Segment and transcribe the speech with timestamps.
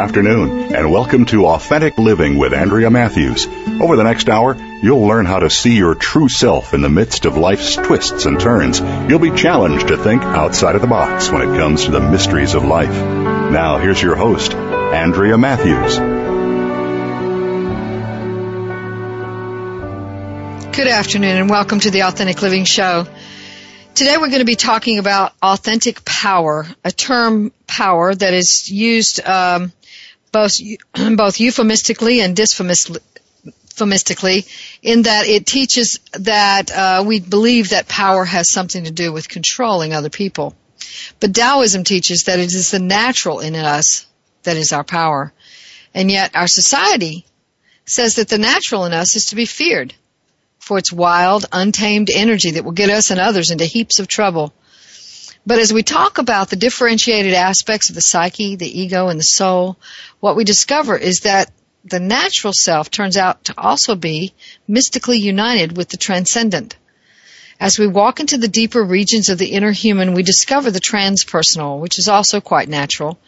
[0.00, 3.46] Afternoon, and welcome to Authentic Living with Andrea Matthews.
[3.46, 7.26] Over the next hour, you'll learn how to see your true self in the midst
[7.26, 8.80] of life's twists and turns.
[8.80, 12.54] You'll be challenged to think outside of the box when it comes to the mysteries
[12.54, 12.88] of life.
[12.88, 15.98] Now, here's your host, Andrea Matthews.
[20.74, 23.06] Good afternoon, and welcome to the Authentic Living Show.
[23.94, 29.20] Today we're going to be talking about authentic power, a term power that is used
[29.26, 29.72] um,
[30.32, 30.60] both
[31.16, 34.44] both euphemistically and dysphemistically
[34.82, 39.28] in that it teaches that uh, we believe that power has something to do with
[39.28, 40.54] controlling other people.
[41.20, 44.06] But Taoism teaches that it is the natural in us
[44.42, 45.32] that is our power.
[45.94, 47.26] And yet our society
[47.84, 49.94] says that the natural in us is to be feared
[50.58, 54.52] for its wild, untamed energy that will get us and others into heaps of trouble.
[55.46, 59.24] But as we talk about the differentiated aspects of the psyche, the ego, and the
[59.24, 59.78] soul,
[60.20, 61.50] what we discover is that
[61.84, 64.34] the natural self turns out to also be
[64.68, 66.76] mystically united with the transcendent.
[67.58, 71.80] As we walk into the deeper regions of the inner human, we discover the transpersonal,
[71.80, 73.18] which is also quite natural,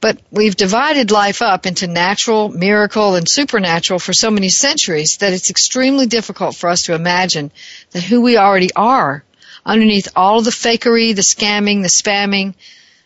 [0.00, 5.32] but we've divided life up into natural, miracle, and supernatural for so many centuries that
[5.32, 7.50] it's extremely difficult for us to imagine
[7.90, 9.24] that who we already are
[9.68, 12.54] underneath all of the fakery, the scamming, the spamming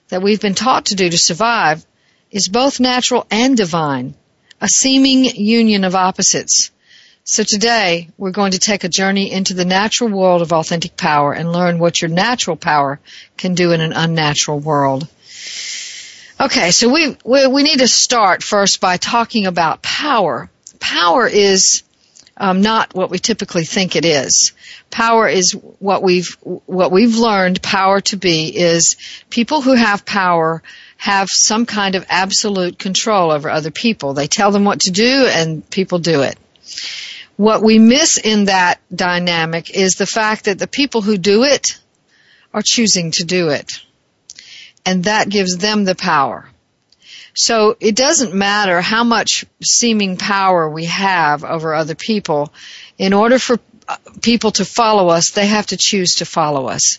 [0.08, 1.84] that we've been taught to do to survive
[2.30, 4.14] is both natural and divine,
[4.60, 6.70] a seeming union of opposites.
[7.24, 11.32] So today we're going to take a journey into the natural world of authentic power
[11.32, 13.00] and learn what your natural power
[13.36, 15.08] can do in an unnatural world.
[16.40, 20.48] Okay, so we, we, we need to start first by talking about power.
[20.80, 21.82] Power is
[22.42, 24.52] um, not what we typically think it is.
[24.90, 26.36] Power is what we've
[26.66, 28.96] what we've learned power to be is
[29.30, 30.60] people who have power
[30.96, 34.12] have some kind of absolute control over other people.
[34.12, 36.36] They tell them what to do and people do it.
[37.36, 41.78] What we miss in that dynamic is the fact that the people who do it
[42.52, 43.70] are choosing to do it
[44.84, 46.48] and that gives them the power.
[47.34, 52.52] So it doesn't matter how much seeming power we have over other people.
[52.98, 56.98] In order for uh, people to follow us, they have to choose to follow us.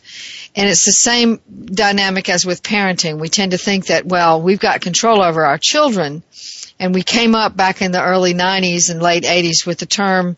[0.55, 3.19] And it's the same dynamic as with parenting.
[3.19, 6.23] We tend to think that, well, we've got control over our children.
[6.79, 10.35] And we came up back in the early 90s and late 80s with the term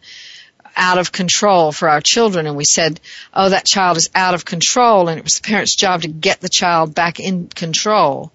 [0.76, 3.00] out of control for our children and we said,
[3.34, 6.42] oh, that child is out of control and it was the parent's job to get
[6.42, 8.32] the child back in control.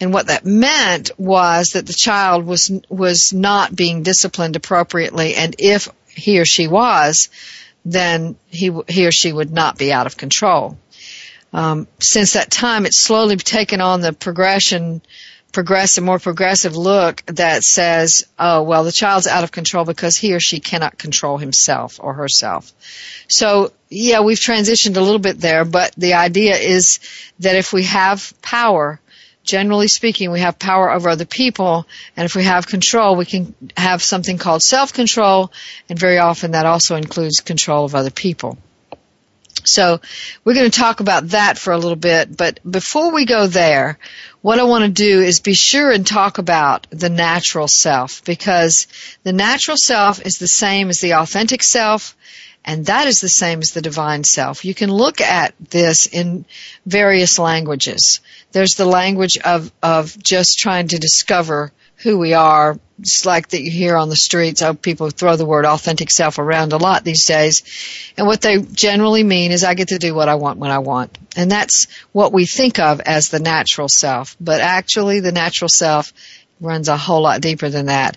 [0.00, 5.54] And what that meant was that the child was, was not being disciplined appropriately and
[5.58, 7.28] if he or she was,
[7.84, 10.78] then he, he or she would not be out of control.
[11.52, 15.02] Um, since that time, it's slowly taken on the progression
[15.52, 20.32] progressive, more progressive look that says, oh, well, the child's out of control because he
[20.32, 22.72] or she cannot control himself or herself.
[23.28, 27.00] So, yeah, we've transitioned a little bit there, but the idea is
[27.40, 29.00] that if we have power,
[29.44, 31.86] generally speaking, we have power over other people,
[32.16, 35.52] and if we have control, we can have something called self-control,
[35.88, 38.58] and very often that also includes control of other people.
[39.64, 40.00] So
[40.44, 43.98] we're going to talk about that for a little bit, but before we go there,
[44.40, 48.86] what I want to do is be sure and talk about the natural self because
[49.22, 52.16] the natural self is the same as the authentic self
[52.64, 54.64] and that is the same as the divine self.
[54.64, 56.44] You can look at this in
[56.84, 58.20] various languages.
[58.52, 62.78] There's the language of, of just trying to discover who we are.
[62.98, 64.62] It's like that you hear on the streets.
[64.62, 67.62] Oh, people throw the word authentic self around a lot these days.
[68.16, 70.78] And what they generally mean is I get to do what I want when I
[70.78, 71.16] want.
[71.36, 74.36] And that's what we think of as the natural self.
[74.40, 76.12] But actually the natural self
[76.60, 78.16] runs a whole lot deeper than that.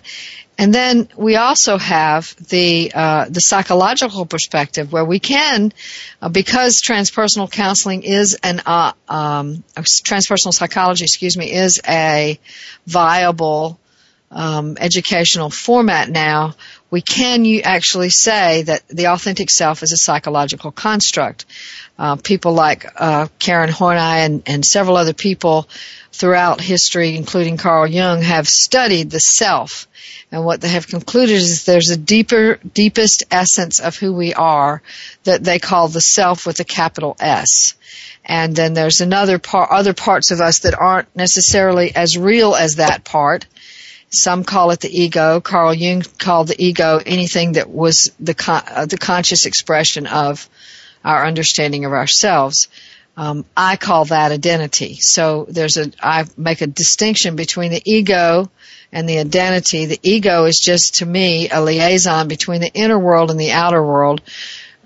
[0.56, 5.72] And then we also have the uh, the psychological perspective where we can,
[6.22, 12.38] uh, because transpersonal counseling is an uh, um, transpersonal psychology, excuse me, is a
[12.86, 13.80] viable
[14.34, 16.54] um, educational format now,
[16.90, 21.46] we can you actually say that the authentic self is a psychological construct.
[21.96, 25.68] Uh, people like uh, Karen Horney and, and several other people
[26.10, 29.86] throughout history, including Carl Jung, have studied the self.
[30.32, 34.82] And what they have concluded is there's a deeper, deepest essence of who we are
[35.22, 37.74] that they call the self with a capital S.
[38.24, 42.76] And then there's another part, other parts of us that aren't necessarily as real as
[42.76, 43.46] that part.
[44.10, 45.40] Some call it the ego.
[45.40, 50.48] Carl Jung called the ego anything that was the con- uh, the conscious expression of
[51.04, 52.68] our understanding of ourselves.
[53.16, 54.96] Um, I call that identity.
[55.00, 58.50] So there's a I make a distinction between the ego
[58.90, 59.86] and the identity.
[59.86, 63.84] The ego is just to me a liaison between the inner world and the outer
[63.84, 64.20] world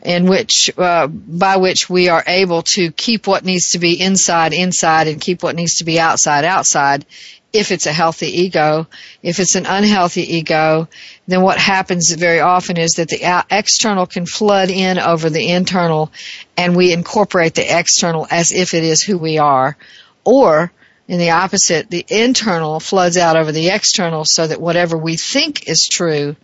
[0.02, 4.52] in which uh, by which we are able to keep what needs to be inside
[4.52, 7.04] inside and keep what needs to be outside outside
[7.52, 8.86] if it's a healthy ego
[9.22, 10.88] if it's an unhealthy ego
[11.28, 16.10] then what happens very often is that the external can flood in over the internal
[16.56, 19.76] and we incorporate the external as if it is who we are.
[20.24, 20.72] Or
[21.06, 25.68] in the opposite the internal floods out over the external so that whatever we think
[25.68, 26.34] is true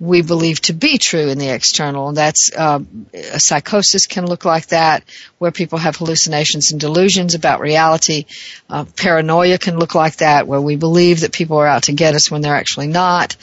[0.00, 2.08] we believe to be true in the external.
[2.08, 2.80] And that's uh,
[3.12, 5.04] a psychosis can look like that,
[5.36, 8.24] where people have hallucinations and delusions about reality.
[8.70, 12.14] Uh, paranoia can look like that, where we believe that people are out to get
[12.14, 13.36] us when they're actually not.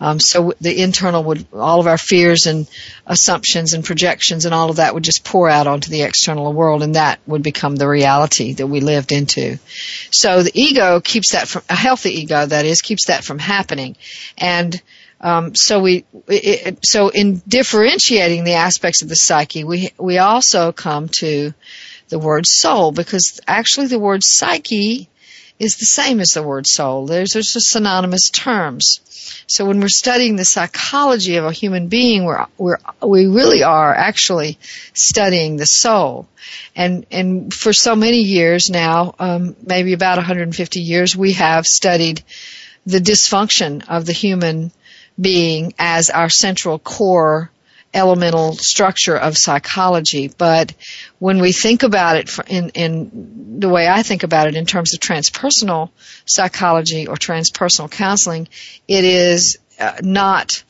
[0.00, 2.68] Um, so the internal would, all of our fears and
[3.06, 6.82] assumptions and projections and all of that would just pour out onto the external world,
[6.82, 9.58] and that would become the reality that we lived into.
[10.10, 13.96] So the ego keeps that from a healthy ego, that is, keeps that from happening,
[14.36, 14.80] and
[15.22, 20.72] um, so we, it, so in differentiating the aspects of the psyche, we we also
[20.72, 21.54] come to
[22.08, 25.08] the word soul because actually the word psyche
[25.58, 27.06] is the same as the word soul.
[27.06, 29.00] There's just synonymous terms.
[29.46, 33.94] So when we're studying the psychology of a human being, we're, we're, we really are
[33.94, 34.58] actually
[34.92, 36.26] studying the soul.
[36.74, 42.24] And, and for so many years now, um, maybe about 150 years, we have studied
[42.84, 44.72] the dysfunction of the human
[45.20, 47.50] being as our central core
[47.94, 50.28] elemental structure of psychology.
[50.28, 50.74] But
[51.18, 54.94] when we think about it in, in the way I think about it in terms
[54.94, 55.90] of transpersonal
[56.24, 58.48] psychology or transpersonal counseling,
[58.88, 60.64] it is uh, not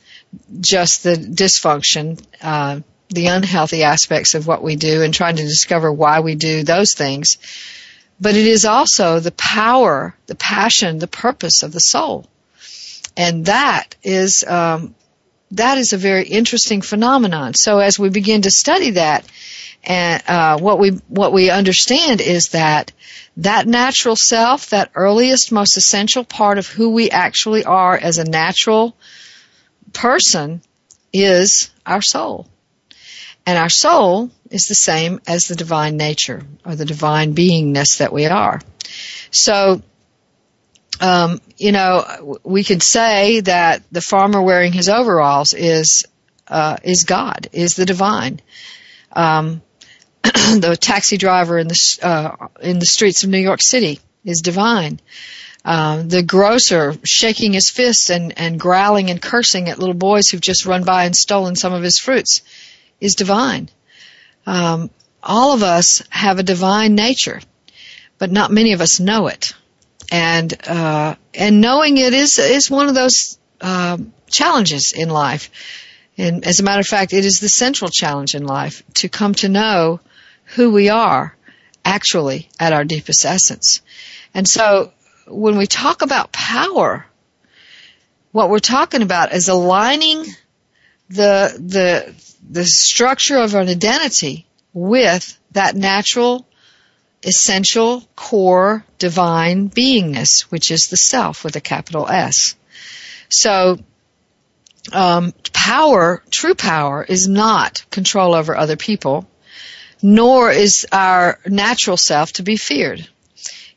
[0.60, 5.92] just the dysfunction, uh, the unhealthy aspects of what we do and trying to discover
[5.92, 7.36] why we do those things,
[8.20, 12.26] but it is also the power, the passion, the purpose of the soul
[13.16, 14.94] and that is um,
[15.52, 17.54] that is a very interesting phenomenon.
[17.54, 19.26] So as we begin to study that,
[19.84, 22.92] and uh, what we what we understand is that
[23.38, 28.24] that natural self, that earliest, most essential part of who we actually are as a
[28.24, 28.96] natural
[29.92, 30.62] person,
[31.12, 32.46] is our soul.
[33.44, 38.12] And our soul is the same as the divine nature or the divine beingness that
[38.12, 38.60] we are.
[39.30, 39.82] So
[41.02, 46.06] um, you know, we could say that the farmer wearing his overalls is
[46.46, 48.40] uh, is God, is the divine.
[49.10, 49.62] Um,
[50.22, 55.00] the taxi driver in the uh, in the streets of New York City is divine.
[55.64, 60.40] Uh, the grocer shaking his fists and, and growling and cursing at little boys who've
[60.40, 62.42] just run by and stolen some of his fruits
[63.00, 63.68] is divine.
[64.46, 64.88] Um,
[65.20, 67.40] all of us have a divine nature,
[68.18, 69.52] but not many of us know it
[70.12, 73.96] and uh, and knowing it is is one of those uh,
[74.30, 75.50] challenges in life.
[76.18, 79.34] And as a matter of fact, it is the central challenge in life to come
[79.36, 80.00] to know
[80.54, 81.34] who we are
[81.82, 83.80] actually at our deepest essence.
[84.34, 84.92] And so
[85.26, 87.06] when we talk about power,
[88.32, 90.26] what we're talking about is aligning
[91.08, 92.14] the the
[92.50, 96.46] the structure of an identity with that natural
[97.22, 102.56] essential core divine beingness, which is the self with a capital S.
[103.28, 103.78] So,
[104.92, 109.28] um, power, true power, is not control over other people,
[110.02, 113.08] nor is our natural self to be feared.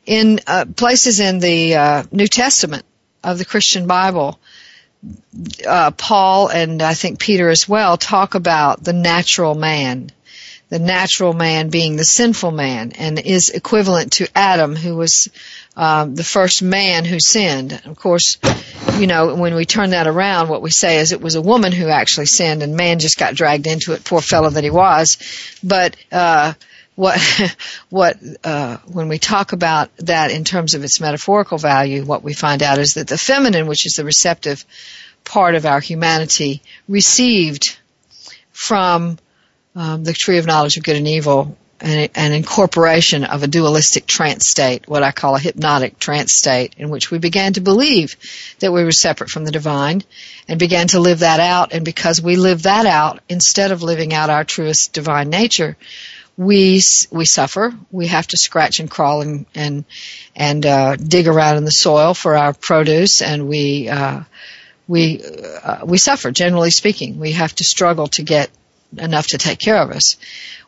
[0.04, 2.84] In uh, places in the uh, New Testament
[3.22, 4.38] of the Christian Bible,
[5.66, 10.10] uh, Paul and I think Peter as well talk about the natural man
[10.68, 15.28] the natural man being the sinful man and is equivalent to Adam who was
[15.76, 17.80] um, the first man who sinned.
[17.84, 18.38] Of course,
[18.98, 21.70] you know, when we turn that around, what we say is it was a woman
[21.70, 25.18] who actually sinned and man just got dragged into it, poor fellow that he was.
[25.62, 26.54] But, uh,
[26.96, 27.20] what
[27.90, 32.32] what uh, when we talk about that in terms of its metaphorical value, what we
[32.32, 34.64] find out is that the feminine, which is the receptive
[35.24, 37.78] part of our humanity, received
[38.50, 39.18] from
[39.76, 44.06] um, the tree of knowledge of good and evil and an, incorporation of a dualistic
[44.06, 48.16] trance state, what I call a hypnotic trance state, in which we began to believe
[48.60, 50.02] that we were separate from the divine
[50.48, 51.74] and began to live that out.
[51.74, 55.76] And because we live that out, instead of living out our truest divine nature,
[56.38, 56.80] we
[57.10, 57.74] we suffer.
[57.90, 59.84] We have to scratch and crawl and and
[60.34, 64.20] and uh, dig around in the soil for our produce, and we uh,
[64.86, 65.22] we
[65.62, 66.30] uh, we suffer.
[66.30, 68.50] Generally speaking, we have to struggle to get
[68.98, 70.16] enough to take care of us.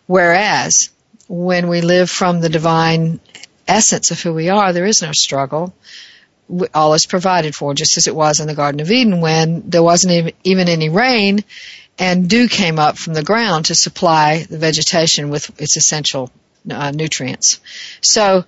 [0.07, 0.91] Whereas
[1.29, 3.21] when we live from the divine
[3.67, 5.75] essence of who we are, there is no struggle.
[6.75, 9.83] All is provided for, just as it was in the Garden of Eden when there
[9.83, 11.45] wasn't even any rain
[11.99, 16.31] and dew came up from the ground to supply the vegetation with its essential
[16.71, 17.61] uh, nutrients.
[18.01, 18.45] So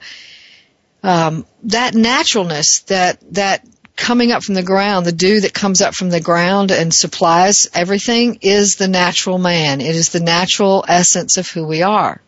[1.02, 3.66] um, that naturalness, that that
[3.96, 7.68] coming up from the ground, the dew that comes up from the ground and supplies
[7.74, 9.80] everything, is the natural man.
[9.80, 12.20] It is the natural essence of who we are.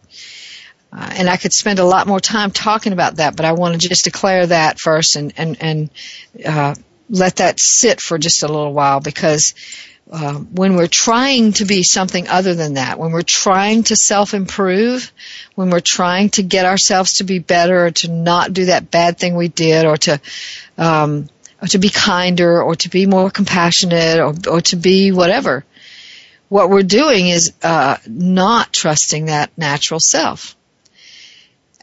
[0.92, 3.80] Uh, and I could spend a lot more time talking about that, but I want
[3.80, 5.90] to just declare that first and and and
[6.44, 6.74] uh,
[7.08, 9.54] let that sit for just a little while because
[10.10, 14.34] uh, when we're trying to be something other than that, when we're trying to self
[14.34, 15.10] improve,
[15.54, 19.18] when we're trying to get ourselves to be better, or to not do that bad
[19.18, 20.20] thing we did, or to
[20.76, 21.28] um,
[21.62, 25.64] or to be kinder, or to be more compassionate, or or to be whatever,
[26.48, 30.56] what we're doing is uh, not trusting that natural self.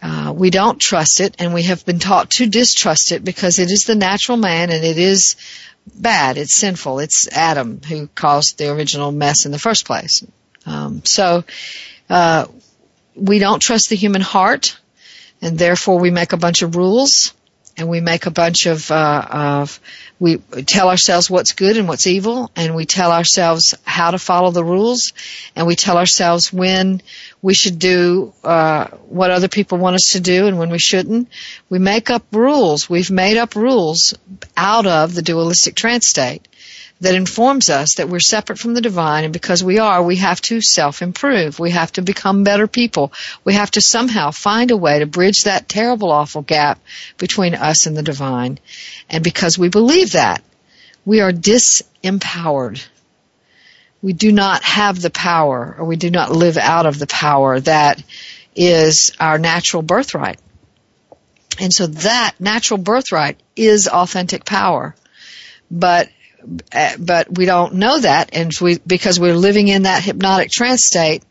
[0.01, 3.71] Uh, we don't trust it, and we have been taught to distrust it because it
[3.71, 5.35] is the natural man and it is
[5.95, 6.37] bad.
[6.37, 6.99] It's sinful.
[6.99, 10.23] It's Adam who caused the original mess in the first place.
[10.65, 11.43] Um, so
[12.09, 12.45] uh,
[13.15, 14.77] we don't trust the human heart,
[15.41, 17.33] and therefore we make a bunch of rules
[17.79, 19.79] and we make a bunch of, uh, of
[20.19, 24.51] we tell ourselves what's good and what's evil, and we tell ourselves how to follow
[24.51, 25.13] the rules,
[25.55, 27.01] and we tell ourselves when
[27.41, 31.29] we should do uh, what other people want us to do and when we shouldn't.
[31.69, 32.89] We make up rules.
[32.89, 34.13] We've made up rules
[34.57, 36.47] out of the dualistic trance state
[37.01, 40.41] that informs us that we're separate from the divine and because we are, we have
[40.41, 41.57] to self-improve.
[41.57, 43.13] We have to become better people.
[43.45, 46.79] We have to somehow find a way to bridge that terrible awful gap
[47.17, 48.59] between us and the divine.
[49.09, 50.43] And because we believe that,
[51.05, 52.85] we are disempowered.
[54.01, 57.59] We do not have the power or we do not live out of the power
[57.61, 58.01] that
[58.55, 60.39] is our natural birthright.
[61.59, 64.95] And so that natural birthright is authentic power.
[65.69, 66.09] But
[66.99, 71.23] but we don't know that, and we because we're living in that hypnotic trance state,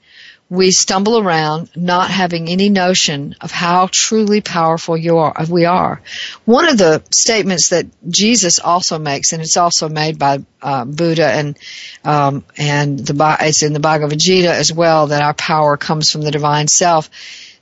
[0.50, 6.00] we stumble around not having any notion of how truly powerful you are, we are.
[6.45, 11.27] One of the statements that Jesus also makes, and it's also made by uh, Buddha
[11.27, 11.59] and
[12.05, 16.23] um, and the it's in the Bhagavad Gita as well, that our power comes from
[16.23, 17.11] the divine self.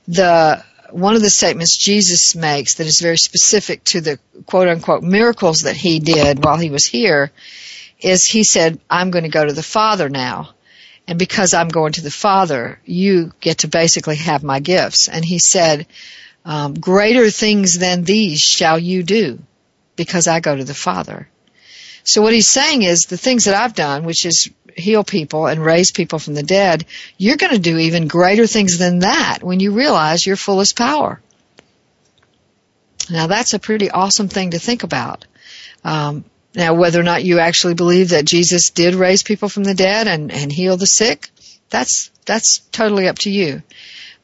[0.07, 5.03] The one of the statements Jesus makes that is very specific to the quote unquote
[5.03, 7.31] miracles that he did while he was here
[7.99, 10.49] is he said, I'm going to go to the Father now.
[11.07, 15.07] And because I'm going to the Father, you get to basically have my gifts.
[15.07, 15.87] And he said,
[16.43, 19.39] um, greater things than these shall you do
[19.95, 21.27] because I go to the Father.
[22.03, 25.63] So what he's saying is the things that I've done, which is heal people and
[25.63, 26.85] raise people from the dead,
[27.17, 31.19] you're going to do even greater things than that when you realize your fullest power.
[33.09, 35.25] Now that's a pretty awesome thing to think about.
[35.83, 39.73] Um, now whether or not you actually believe that Jesus did raise people from the
[39.73, 41.29] dead and, and heal the sick,
[41.69, 43.63] that's, that's totally up to you.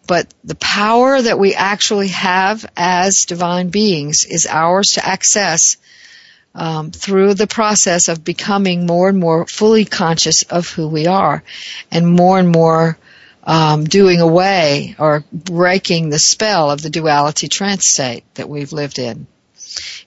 [0.06, 5.78] But the power that we actually have as divine beings is ours to access
[6.56, 11.44] um, through the process of becoming more and more fully conscious of who we are,
[11.92, 12.98] and more and more
[13.44, 19.00] um, doing away or breaking the spell of the duality trance state that we've lived
[19.00, 19.28] in.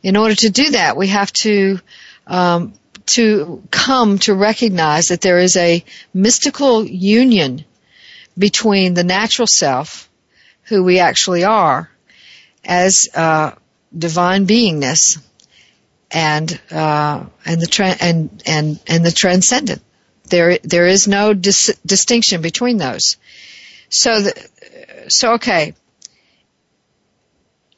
[0.02, 1.80] In order to do that, we have to
[2.26, 2.74] um,
[3.06, 7.64] to come to recognize that there is a mystical union
[8.36, 10.10] between the natural self,
[10.64, 11.88] who we actually are,
[12.64, 13.52] as uh,
[13.96, 15.18] divine beingness,
[16.16, 19.82] and uh, and the tra- and and and the transcendent.
[20.24, 23.18] There there is no dis- distinction between those.
[23.90, 25.74] So the, so okay.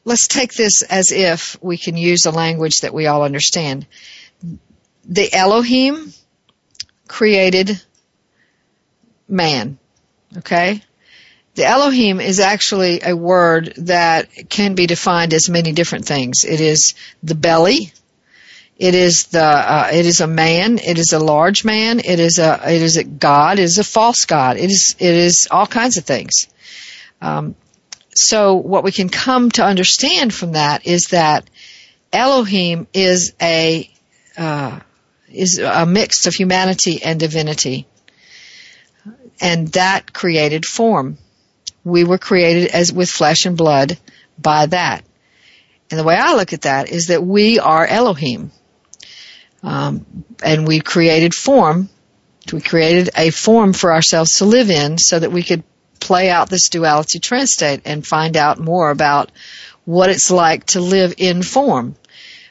[0.04, 3.86] Let's take this as if we can use a language that we all understand.
[5.04, 6.14] The Elohim
[7.08, 7.82] created
[9.28, 9.78] man.
[10.38, 10.80] Okay?
[11.56, 16.44] The Elohim is actually a word that can be defined as many different things.
[16.44, 17.92] It is the belly.
[18.78, 20.78] It is the uh, it is a man.
[20.78, 21.98] It is a large man.
[21.98, 23.58] It is a it is a god.
[23.58, 24.56] It is a false god.
[24.56, 26.46] It is it is all kinds of things.
[27.20, 27.56] Um,
[28.14, 31.50] so what we can come to understand from that is that
[32.12, 33.90] Elohim is a
[34.36, 34.78] uh,
[35.28, 37.84] is a mix of humanity and divinity,
[39.40, 41.18] and that created form.
[41.82, 43.98] We were created as with flesh and blood
[44.38, 45.04] by that.
[45.90, 48.52] And the way I look at that is that we are Elohim.
[49.62, 51.88] Um, and we created form.
[52.52, 55.64] We created a form for ourselves to live in so that we could
[56.00, 59.30] play out this duality trance state and find out more about
[59.84, 61.96] what it's like to live in form.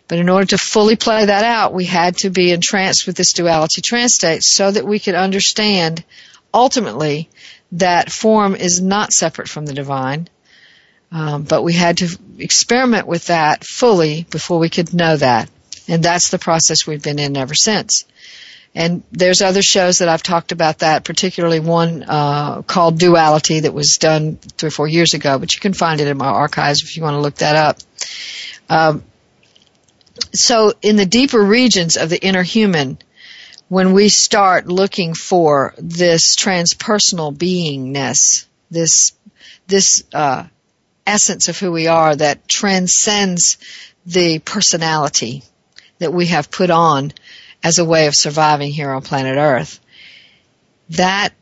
[0.07, 3.33] But in order to fully play that out, we had to be entranced with this
[3.33, 6.03] duality trance state so that we could understand
[6.53, 7.29] ultimately
[7.73, 10.29] that form is not separate from the divine.
[11.11, 15.49] Um, but we had to experiment with that fully before we could know that.
[15.88, 18.06] And that's the process we've been in ever since.
[18.75, 23.74] And there's other shows that I've talked about that, particularly one uh, called Duality that
[23.74, 26.84] was done three or four years ago, but you can find it in my archives
[26.84, 27.77] if you want to look that up.
[28.70, 29.03] Um,
[30.34, 33.00] so in the deeper regions of the inner human,
[33.70, 39.13] when we start looking for this transpersonal beingness, this
[39.67, 40.46] this uh,
[41.06, 43.58] essence of who we are that transcends
[44.06, 45.44] the personality
[45.99, 47.13] that we have put on
[47.63, 49.79] as a way of surviving here on planet Earth.
[50.91, 51.33] That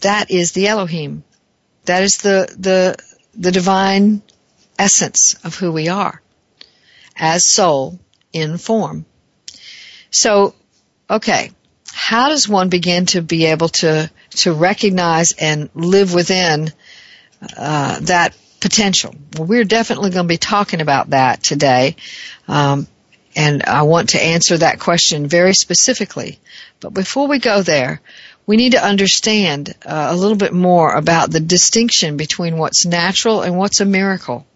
[0.00, 1.24] that is the Elohim.
[1.84, 2.96] That is the the
[3.34, 4.22] the divine
[4.78, 6.20] essence of who we are
[7.16, 7.98] as soul
[8.32, 9.06] in form.
[10.10, 10.54] So,
[11.08, 11.50] okay,
[11.92, 16.72] how does one begin to be able to to recognize and live within
[17.56, 19.14] uh, that potential?
[19.36, 21.96] Well, we're definitely going to be talking about that today.
[22.48, 22.86] Um,
[23.36, 26.38] and I want to answer that question very specifically.
[26.80, 28.00] But before we go there,
[28.46, 33.42] we need to understand uh, a little bit more about the distinction between what's natural
[33.42, 34.46] and what's a miracle,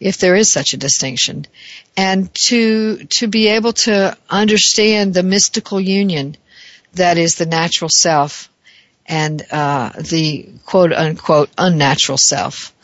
[0.00, 1.46] if there is such a distinction,
[1.96, 6.36] and to to be able to understand the mystical union
[6.94, 8.50] that is the natural self
[9.06, 12.74] and uh, the quote unquote unnatural self.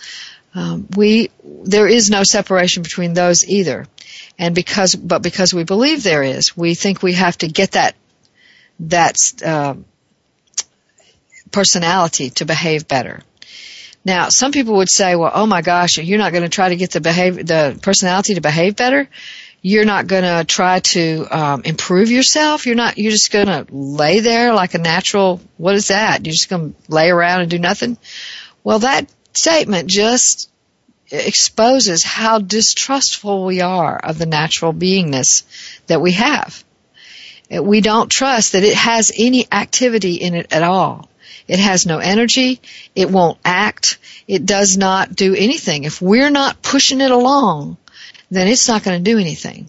[0.55, 1.31] Um, we
[1.65, 3.87] there is no separation between those either
[4.39, 7.95] and because but because we believe there is, we think we have to get that
[8.81, 9.75] that uh,
[11.51, 13.21] personality to behave better.
[14.05, 16.77] Now, some people would say, "Well, oh my gosh, you're not going to try to
[16.77, 19.09] get the behave the personality to behave better.
[19.65, 22.67] You're not going to try to um, improve yourself.
[22.67, 22.99] You're not.
[22.99, 25.41] You're just going to lay there like a natural.
[25.57, 26.27] What is that?
[26.27, 27.97] You're just going to lay around and do nothing."
[28.65, 30.51] Well, that statement just
[31.13, 35.45] exposes how distrustful we are of the natural beingness
[35.87, 36.65] that we have.
[37.51, 41.09] We don't trust that it has any activity in it at all.
[41.47, 42.61] It has no energy.
[42.95, 43.99] It won't act.
[44.27, 45.85] It does not do anything.
[45.85, 47.77] If we're not pushing it along,
[48.31, 49.69] then it's not going to do anything.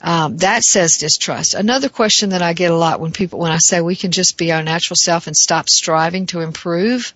[0.00, 1.54] Um, that says distrust.
[1.54, 4.36] Another question that I get a lot when people, when I say we can just
[4.36, 7.14] be our natural self and stop striving to improve,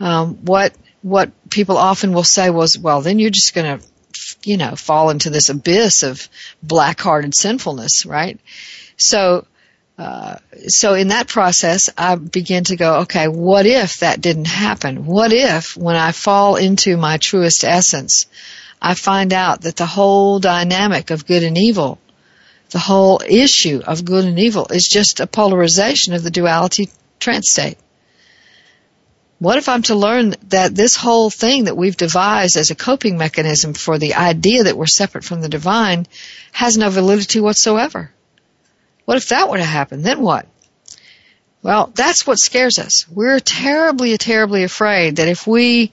[0.00, 3.86] um, what what people often will say was, well, then you're just going to,
[4.42, 6.28] you know, fall into this abyss of
[6.62, 8.38] black-hearted sinfulness, right?
[8.96, 9.46] So,
[9.96, 15.06] uh, so in that process, I begin to go, okay, what if that didn't happen?
[15.06, 18.26] What if when I fall into my truest essence,
[18.80, 21.98] I find out that the whole dynamic of good and evil,
[22.70, 27.50] the whole issue of good and evil is just a polarization of the duality trance
[27.50, 27.78] state.
[29.38, 33.16] What if I'm to learn that this whole thing that we've devised as a coping
[33.18, 36.06] mechanism for the idea that we're separate from the divine
[36.52, 38.10] has no validity whatsoever?
[39.04, 40.02] What if that were to happen?
[40.02, 40.46] Then what?
[41.62, 43.06] Well, that's what scares us.
[43.08, 45.92] We're terribly, terribly afraid that if we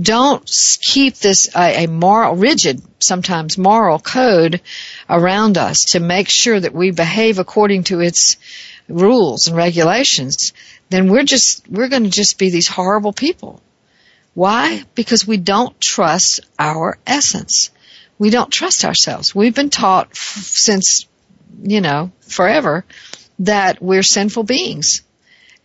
[0.00, 0.48] don't
[0.80, 4.60] keep this a, a moral, rigid, sometimes moral code
[5.08, 8.36] around us to make sure that we behave according to its
[8.88, 10.52] rules and regulations,
[10.88, 13.60] then we're just, we're going to just be these horrible people.
[14.34, 14.84] Why?
[14.94, 17.70] Because we don't trust our essence.
[18.18, 19.34] We don't trust ourselves.
[19.34, 21.06] We've been taught f- since,
[21.62, 22.84] you know, forever
[23.40, 25.02] that we're sinful beings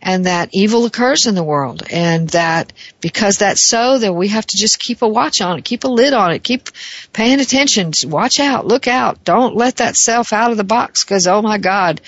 [0.02, 4.44] and that evil occurs in the world and that because that's so that we have
[4.44, 6.68] to just keep a watch on it, keep a lid on it, keep
[7.12, 11.28] paying attention, watch out, look out, don't let that self out of the box because
[11.28, 12.00] oh my god,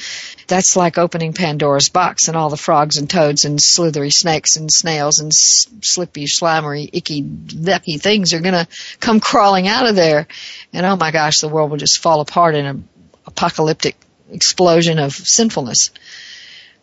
[0.49, 4.71] that's like opening Pandora's box and all the frogs and toads and slithery snakes and
[4.73, 8.67] snails and slippy, slimery, icky, ducky things are gonna
[8.99, 10.27] come crawling out of there
[10.73, 12.89] and oh my gosh, the world will just fall apart in an
[13.25, 13.97] apocalyptic
[14.33, 15.93] explosion of sinfulness.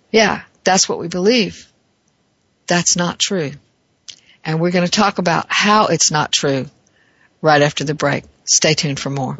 [0.10, 1.71] Yeah, that's what we believe.
[2.67, 3.52] That's not true.
[4.43, 6.67] And we're going to talk about how it's not true
[7.41, 8.24] right after the break.
[8.45, 9.38] Stay tuned for more.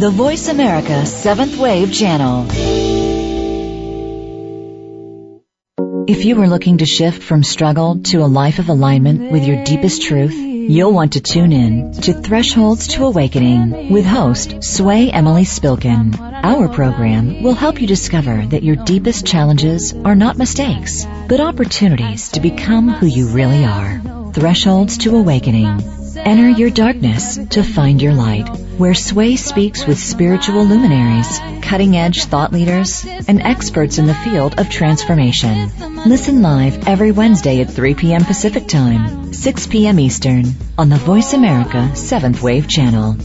[0.00, 2.89] The Voice America Seventh Wave Channel.
[6.10, 9.62] If you are looking to shift from struggle to a life of alignment with your
[9.62, 15.44] deepest truth, you'll want to tune in to Thresholds to Awakening with host Sway Emily
[15.44, 16.18] Spilkin.
[16.18, 22.30] Our program will help you discover that your deepest challenges are not mistakes, but opportunities
[22.30, 24.32] to become who you really are.
[24.34, 28.46] Thresholds to Awakening Enter your darkness to find your light,
[28.78, 34.60] where Sway speaks with spiritual luminaries, cutting edge thought leaders, and experts in the field
[34.60, 35.70] of transformation.
[36.06, 38.24] Listen live every Wednesday at 3 p.m.
[38.24, 39.98] Pacific Time, 6 p.m.
[39.98, 40.44] Eastern,
[40.76, 43.16] on the Voice America 7th Wave channel.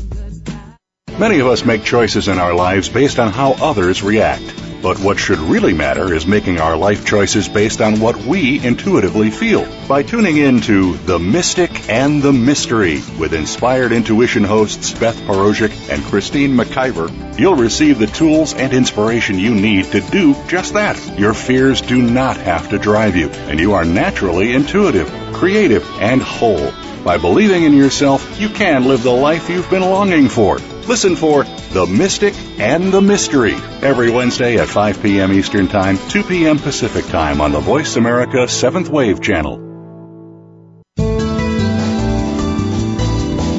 [1.20, 4.44] Many of us make choices in our lives based on how others react.
[4.82, 9.32] But what should really matter is making our life choices based on what we intuitively
[9.32, 9.68] feel.
[9.88, 15.90] By tuning in to The Mystic and the Mystery with inspired intuition hosts Beth Parozic
[15.90, 21.20] and Christine McIver, you'll receive the tools and inspiration you need to do just that.
[21.20, 26.22] Your fears do not have to drive you, and you are naturally intuitive, creative, and
[26.22, 26.72] whole.
[27.04, 30.60] By believing in yourself, you can live the life you've been longing for.
[30.88, 35.34] Listen for The Mystic and the Mystery every Wednesday at 5 p.m.
[35.34, 36.60] Eastern Time, 2 p.m.
[36.60, 39.58] Pacific Time on the Voice America 7th Wave channel.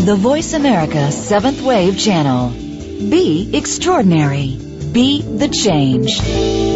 [0.04, 2.50] The Voice America 7th Wave channel.
[2.50, 4.56] Be extraordinary.
[4.92, 6.75] Be the change.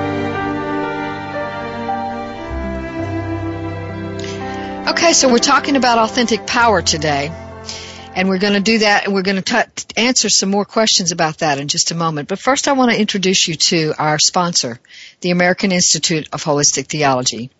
[4.91, 7.29] Okay, so we're talking about authentic power today.
[8.13, 11.13] And we're going to do that and we're going to t- answer some more questions
[11.13, 12.27] about that in just a moment.
[12.27, 14.81] But first I want to introduce you to our sponsor,
[15.21, 17.51] the American Institute of Holistic Theology.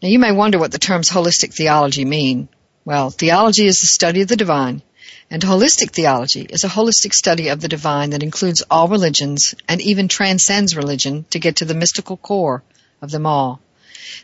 [0.00, 2.48] Now you may wonder what the terms holistic theology mean.
[2.84, 4.82] Well, theology is the study of the divine,
[5.28, 9.80] and holistic theology is a holistic study of the divine that includes all religions and
[9.80, 12.62] even transcends religion to get to the mystical core
[13.02, 13.60] of them all.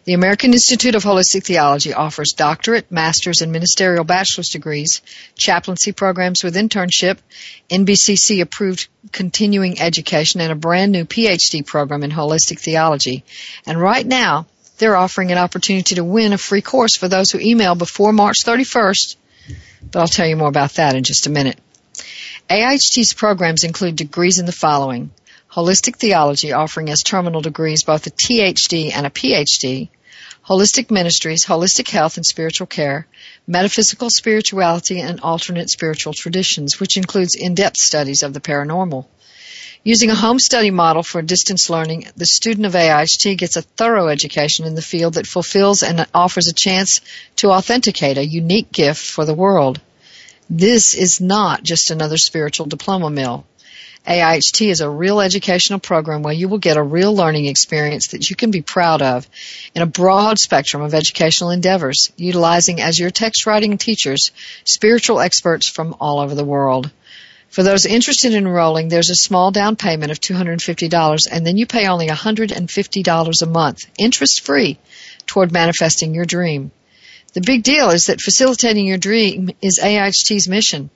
[0.05, 5.03] The American Institute of Holistic Theology offers doctorate, master's, and ministerial bachelor's degrees,
[5.37, 7.19] chaplaincy programs with internship,
[7.71, 13.25] NBCC approved continuing education, and a brand new PhD program in holistic theology.
[13.67, 14.47] And right now,
[14.79, 18.45] they're offering an opportunity to win a free course for those who email before March
[18.45, 19.17] 31st.
[19.91, 21.59] But I'll tell you more about that in just a minute.
[22.51, 25.11] AIHT's programs include degrees in the following.
[25.57, 29.89] Holistic Theology offering as terminal degrees both a THD and a PhD,
[30.47, 33.07] holistic ministries, holistic health and spiritual care,
[33.47, 39.07] metaphysical spirituality, and alternate spiritual traditions, which includes in-depth studies of the paranormal.
[39.83, 44.09] Using a home study model for distance learning, the student of AIHT gets a thorough
[44.09, 47.01] education in the field that fulfills and offers a chance
[47.37, 49.81] to authenticate a unique gift for the world.
[50.51, 53.47] This is not just another spiritual diploma mill.
[54.07, 58.31] AIHT is a real educational program where you will get a real learning experience that
[58.31, 59.29] you can be proud of
[59.75, 64.31] in a broad spectrum of educational endeavors, utilizing as your text writing teachers
[64.65, 66.91] spiritual experts from all over the world.
[67.49, 71.67] For those interested in enrolling, there's a small down payment of $250 and then you
[71.67, 74.79] pay only $150 a month, interest free,
[75.27, 76.71] toward manifesting your dream.
[77.33, 80.91] The big deal is that facilitating your dream is AIHT's mission.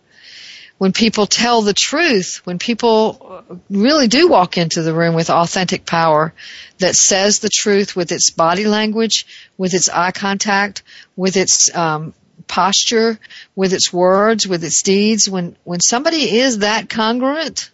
[0.78, 5.86] when people tell the truth, when people really do walk into the room with authentic
[5.86, 6.34] power
[6.78, 9.26] that says the truth with its body language,
[9.58, 10.84] with its eye contact,
[11.16, 12.13] with its um,
[12.48, 13.20] posture,
[13.56, 17.72] with its words, with its deeds, when when somebody is that congruent,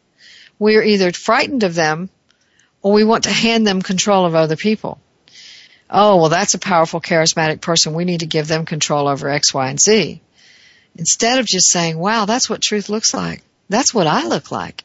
[0.58, 2.10] we are either frightened of them
[2.82, 5.00] or we want to hand them control of other people.
[5.90, 7.94] Oh, well, that's a powerful, charismatic person.
[7.94, 10.22] We need to give them control over X, Y, and Z.
[10.96, 13.42] Instead of just saying, wow, that's what truth looks like.
[13.70, 14.84] That's what I look like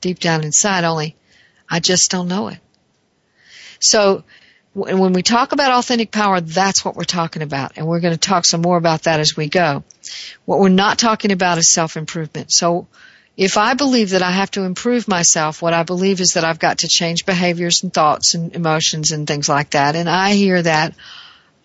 [0.00, 1.16] deep down inside, only
[1.68, 2.58] I just don't know it.
[3.80, 4.24] So
[4.72, 7.72] when we talk about authentic power, that's what we're talking about.
[7.76, 9.84] And we're going to talk some more about that as we go.
[10.44, 12.52] What we're not talking about is self-improvement.
[12.52, 12.86] So
[13.36, 16.58] if I believe that I have to improve myself, what I believe is that I've
[16.58, 19.96] got to change behaviors and thoughts and emotions and things like that.
[19.96, 20.94] And I hear that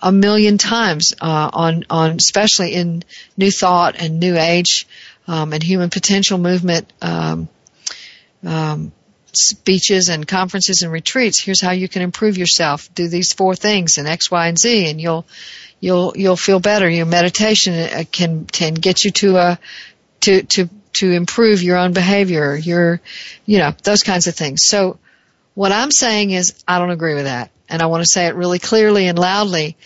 [0.01, 3.03] a million times uh, on on especially in
[3.37, 4.87] New Thought and New Age
[5.27, 7.47] um, and Human Potential Movement um,
[8.45, 8.91] um,
[9.33, 11.39] speeches and conferences and retreats.
[11.39, 12.93] Here's how you can improve yourself.
[12.93, 15.25] Do these four things and X, Y, and Z, and you'll
[15.79, 16.89] you'll you'll feel better.
[16.89, 19.59] Your meditation uh, can can get you to a
[20.21, 22.55] to to to improve your own behavior.
[22.55, 23.01] Your
[23.45, 24.63] you know those kinds of things.
[24.63, 24.97] So
[25.53, 28.35] what I'm saying is I don't agree with that and I want to say it
[28.35, 29.77] really clearly and loudly,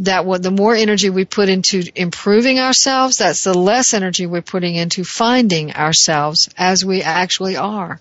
[0.00, 4.42] that what the more energy we put into improving ourselves, that's the less energy we're
[4.42, 8.00] putting into finding ourselves as we actually are.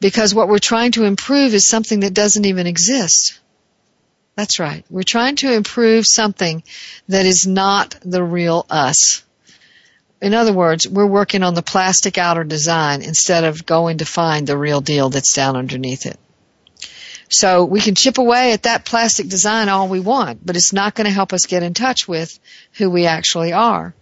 [0.00, 3.40] Because what we're trying to improve is something that doesn't even exist.
[4.36, 4.84] That's right.
[4.88, 6.62] We're trying to improve something
[7.08, 9.24] that is not the real us.
[10.22, 14.46] In other words, we're working on the plastic outer design instead of going to find
[14.46, 16.18] the real deal that's down underneath it.
[17.28, 20.94] So we can chip away at that plastic design all we want, but it's not
[20.94, 22.38] going to help us get in touch with
[22.72, 23.94] who we actually are.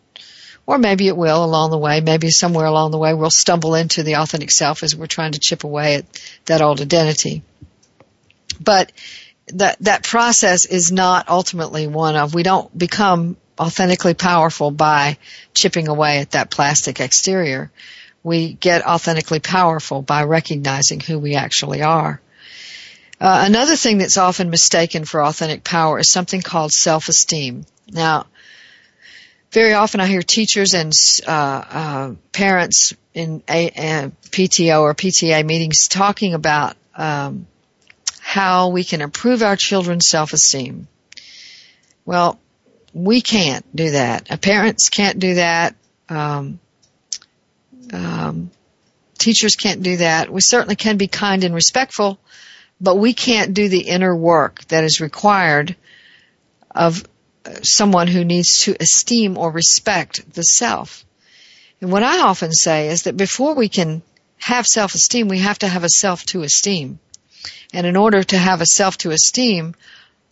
[0.67, 2.01] Or maybe it will along the way.
[2.01, 5.41] Maybe somewhere along the way we'll stumble into the authentic self as we're trying to
[5.41, 7.43] chip away at that old identity.
[8.61, 8.93] But
[9.49, 15.19] that, that process is not ultimately one of, we don't become authentically powerful by
[15.55, 17.71] chipping away at that plastic exterior.
[18.23, 22.21] We get authentically powerful by recognizing who we actually are.
[23.19, 27.65] Uh, another thing that's often mistaken for authentic power is something called self-esteem.
[27.91, 28.27] Now,
[29.53, 30.93] very often I hear teachers and
[31.27, 37.47] uh, uh, parents in a, a, PTO or PTA meetings talking about um,
[38.21, 40.87] how we can improve our children's self-esteem.
[42.05, 42.39] Well,
[42.93, 44.43] we can't do that.
[44.43, 45.75] parents can't do that.
[46.11, 46.61] Um,
[47.93, 48.51] um,
[49.19, 50.31] Teachers can't do that.
[50.31, 52.19] We certainly can be kind and respectful,
[52.81, 55.77] but we can't do the inner work that is required
[56.71, 57.07] of
[57.63, 61.05] someone who needs to esteem or respect the self.
[61.81, 64.03] And what I often say is that before we can
[64.39, 66.99] have self-esteem, we have to have a self to esteem.
[67.73, 69.75] And in order to have a self to esteem,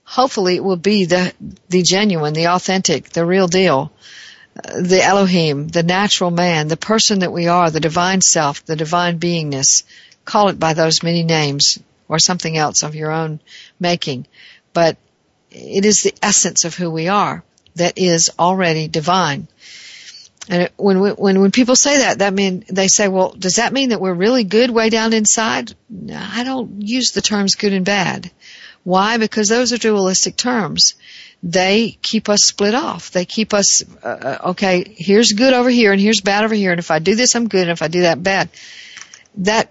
[0.05, 1.33] hopefully it will be the,
[1.69, 3.93] the genuine, the authentic, the real deal,
[4.57, 8.77] uh, the Elohim, the natural man, the person that we are, the divine self, the
[8.77, 9.85] divine beingness.
[10.25, 11.79] Call it by those many names
[12.09, 13.41] or something else of your own
[13.81, 14.27] making.
[14.73, 14.97] But
[15.51, 17.45] it is the essence of who we are
[17.77, 19.49] that is already divine.
[20.49, 23.91] And when when when people say that, that mean they say, well, does that mean
[23.91, 25.75] that we're really good way down inside?
[26.13, 28.31] I don't use the terms good and bad.
[28.83, 29.17] Why?
[29.17, 30.95] Because those are dualistic terms.
[31.43, 33.11] They keep us split off.
[33.11, 34.95] They keep us uh, uh, okay.
[34.97, 36.73] Here's good over here, and here's bad over here.
[36.73, 37.63] And if I do this, I'm good.
[37.63, 38.51] And if I do that, bad.
[39.39, 39.71] That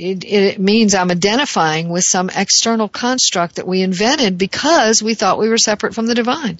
[0.00, 5.38] it, it means I'm identifying with some external construct that we invented because we thought
[5.38, 6.58] we were separate from the divine.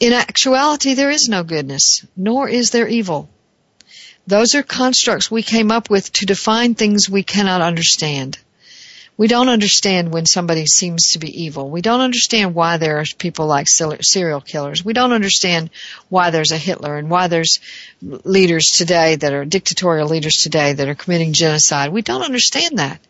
[0.00, 3.28] In actuality, there is no goodness, nor is there evil.
[4.26, 8.38] Those are constructs we came up with to define things we cannot understand.
[9.16, 11.70] We don't understand when somebody seems to be evil.
[11.70, 14.84] We don't understand why there are people like serial killers.
[14.84, 15.70] We don't understand
[16.08, 17.60] why there's a Hitler and why there's
[18.02, 21.92] leaders today that are dictatorial leaders today that are committing genocide.
[21.92, 23.00] We don't understand that.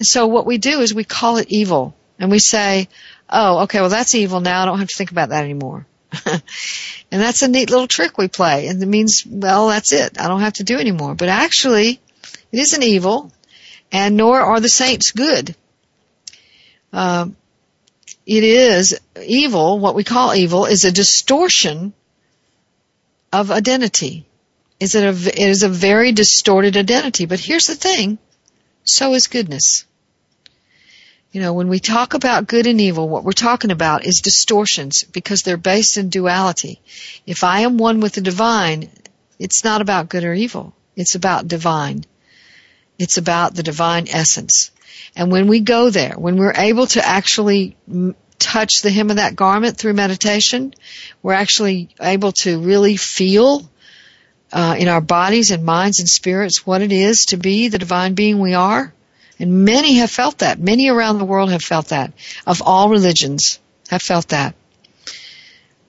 [0.00, 2.88] And so what we do is we call it evil and we say,
[3.30, 4.62] oh, okay, well that's evil now.
[4.62, 5.86] I don't have to think about that anymore.
[6.26, 6.42] and
[7.10, 8.66] that's a neat little trick we play.
[8.66, 10.20] And it means, well, that's it.
[10.20, 11.14] I don't have to do anymore.
[11.14, 12.00] But actually,
[12.52, 13.32] it isn't evil,
[13.92, 15.54] and nor are the saints good.
[16.92, 17.28] Uh,
[18.26, 21.92] it is evil, what we call evil, is a distortion
[23.32, 24.26] of identity.
[24.80, 27.26] Is it, a, it is a very distorted identity.
[27.26, 28.18] But here's the thing,
[28.84, 29.84] so is goodness.
[31.32, 35.04] You know, when we talk about good and evil, what we're talking about is distortions
[35.04, 36.80] because they're based in duality.
[37.26, 38.90] If I am one with the divine,
[39.38, 40.74] it's not about good or evil.
[40.96, 42.04] It's about divine.
[42.98, 44.70] It's about the divine essence.
[45.14, 47.76] And when we go there, when we're able to actually
[48.38, 50.74] touch the hem of that garment through meditation,
[51.22, 53.68] we're actually able to really feel
[54.52, 58.14] uh, in our bodies and minds and spirits what it is to be the divine
[58.14, 58.92] being we are.
[59.38, 60.58] And many have felt that.
[60.58, 62.12] Many around the world have felt that.
[62.46, 64.54] Of all religions have felt that.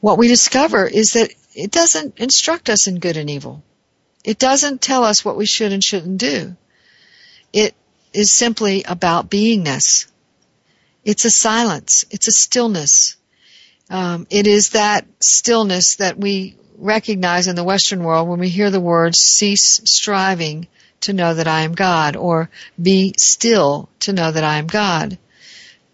[0.01, 3.63] What we discover is that it doesn't instruct us in good and evil.
[4.23, 6.55] It doesn't tell us what we should and shouldn't do.
[7.53, 7.75] It
[8.13, 10.07] is simply about beingness.
[11.03, 12.05] It's a silence.
[12.11, 13.17] It's a stillness.
[13.89, 18.69] Um, it is that stillness that we recognize in the Western world when we hear
[18.69, 20.67] the words cease striving
[21.01, 22.49] to know that I am God, or
[22.81, 25.17] be still to know that I am God.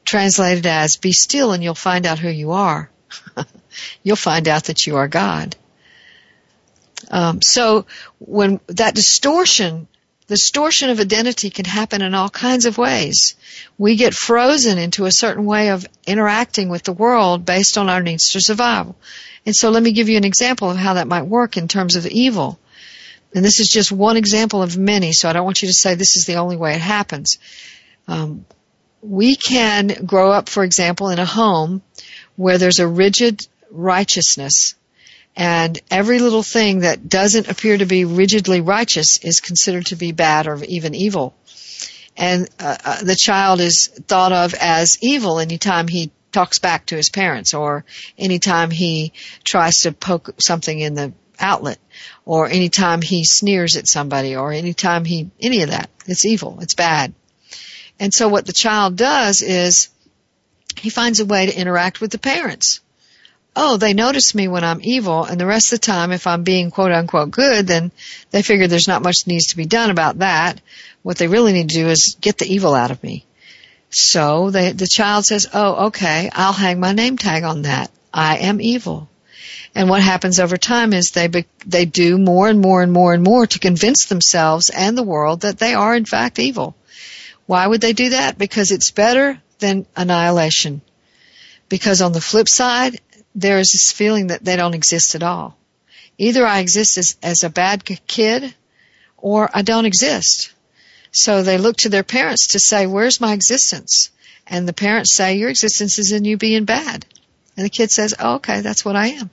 [0.06, 2.90] Translated as be still and you'll find out who you are.
[4.04, 5.56] you'll find out that you are God.
[7.12, 7.86] Um, so
[8.20, 9.88] when that distortion,
[10.28, 13.36] the distortion of identity can happen in all kinds of ways.
[13.78, 18.02] We get frozen into a certain way of interacting with the world based on our
[18.02, 18.94] needs to survive.
[19.46, 21.96] And so let me give you an example of how that might work in terms
[21.96, 22.58] of evil.
[23.36, 25.96] And this is just one example of many, so I don't want you to say
[25.96, 27.40] this is the only way it happens.
[28.08, 28.46] Um,
[29.02, 31.82] we can grow up, for example, in a home
[32.36, 34.76] where there's a rigid righteousness
[35.36, 40.12] and every little thing that doesn't appear to be rigidly righteous is considered to be
[40.12, 41.34] bad or even evil.
[42.16, 46.96] And uh, uh, the child is thought of as evil anytime he talks back to
[46.96, 47.86] his parents or
[48.18, 51.80] anytime he tries to poke something in the outlet
[52.26, 55.90] or anytime he sneers at somebody or anytime he, any of that.
[56.06, 56.60] It's evil.
[56.62, 57.14] It's bad.
[58.00, 59.90] And so what the child does is
[60.78, 62.82] he finds a way to interact with the parents.
[63.56, 66.44] Oh, they notice me when I'm evil and the rest of the time if I'm
[66.44, 67.92] being quote unquote good, then
[68.32, 70.60] they figure there's not much needs to be done about that.
[71.04, 73.26] What they really need to do is get the evil out of me.
[73.92, 77.92] So they, the child says, oh, okay, I'll hang my name tag on that.
[78.12, 79.08] I am evil.
[79.76, 83.14] And what happens over time is they be, they do more and more and more
[83.14, 86.76] and more to convince themselves and the world that they are in fact evil.
[87.46, 88.38] Why would they do that?
[88.38, 90.82] Because it's better than annihilation.
[91.70, 93.00] Because on the flip side,
[93.36, 95.58] there is this feeling that they don't exist at all.
[96.18, 98.54] Either I exist as, as a bad kid
[99.18, 100.54] or I don't exist.
[101.12, 104.10] So they look to their parents to say, where's my existence?
[104.46, 107.06] And the parents say, your existence is in you being bad.
[107.56, 109.30] And the kid says, oh, okay, that's what I am.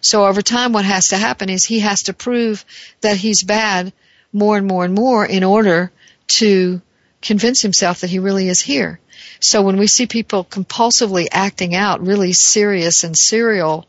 [0.00, 2.64] So over time what has to happen is he has to prove
[3.00, 3.92] that he's bad
[4.32, 5.92] more and more and more in order
[6.26, 6.80] to
[7.22, 9.00] convince himself that he really is here.
[9.40, 13.86] So when we see people compulsively acting out really serious and serial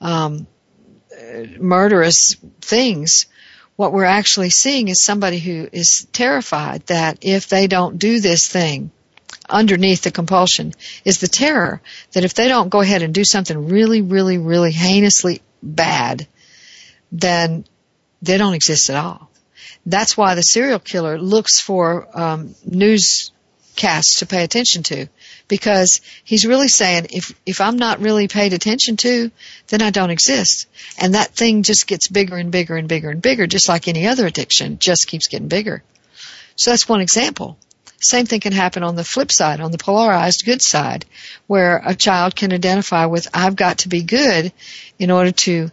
[0.00, 0.46] um,
[1.58, 3.26] murderous things,
[3.76, 8.46] what we're actually seeing is somebody who is terrified that if they don't do this
[8.46, 8.90] thing,
[9.48, 10.74] underneath the compulsion
[11.04, 11.80] is the terror
[12.12, 16.26] that if they don't go ahead and do something really, really, really heinously bad,
[17.10, 17.64] then
[18.20, 19.30] they don't exist at all.
[19.86, 22.54] That's why the serial killer looks for um,
[23.78, 25.06] newscasts to pay attention to,
[25.48, 29.30] because he's really saying, if if I'm not really paid attention to,
[29.68, 30.66] then I don't exist,
[30.98, 34.06] and that thing just gets bigger and bigger and bigger and bigger, just like any
[34.06, 35.82] other addiction, just keeps getting bigger.
[36.56, 37.56] So that's one example.
[38.00, 41.04] Same thing can happen on the flip side, on the polarized good side,
[41.48, 44.52] where a child can identify with, I've got to be good
[45.00, 45.70] in order to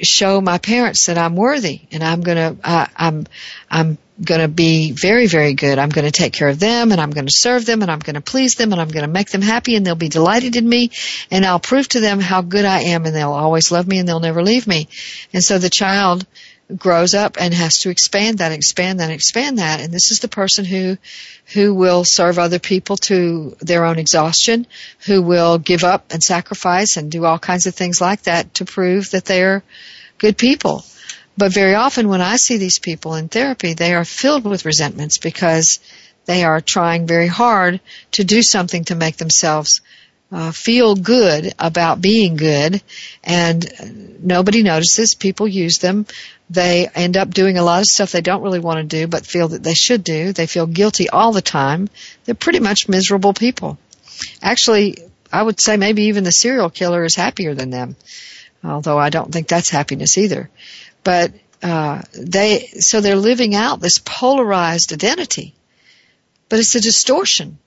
[0.00, 3.26] show my parents that I'm worthy and I'm gonna, I, I'm,
[3.70, 5.78] I'm gonna be very, very good.
[5.78, 8.54] I'm gonna take care of them and I'm gonna serve them and I'm gonna please
[8.54, 10.90] them and I'm gonna make them happy and they'll be delighted in me
[11.30, 14.08] and I'll prove to them how good I am and they'll always love me and
[14.08, 14.88] they'll never leave me.
[15.32, 16.26] And so the child
[16.74, 19.80] grows up and has to expand that, expand that, expand that.
[19.80, 20.96] And this is the person who,
[21.52, 24.66] who will serve other people to their own exhaustion,
[25.06, 28.64] who will give up and sacrifice and do all kinds of things like that to
[28.64, 29.62] prove that they're
[30.18, 30.84] good people.
[31.36, 35.18] But very often when I see these people in therapy, they are filled with resentments
[35.18, 35.80] because
[36.26, 37.80] they are trying very hard
[38.12, 39.80] to do something to make themselves
[40.32, 42.82] uh, feel good about being good
[43.22, 45.14] and nobody notices.
[45.14, 46.06] People use them.
[46.50, 49.26] They end up doing a lot of stuff they don't really want to do but
[49.26, 50.32] feel that they should do.
[50.32, 51.88] They feel guilty all the time.
[52.24, 53.78] They're pretty much miserable people.
[54.42, 54.96] Actually
[55.32, 57.96] i would say maybe even the serial killer is happier than them
[58.62, 60.48] although i don't think that's happiness either.
[61.02, 65.54] But uh, they so they're living out this polarized identity
[66.48, 67.58] but it's a distortion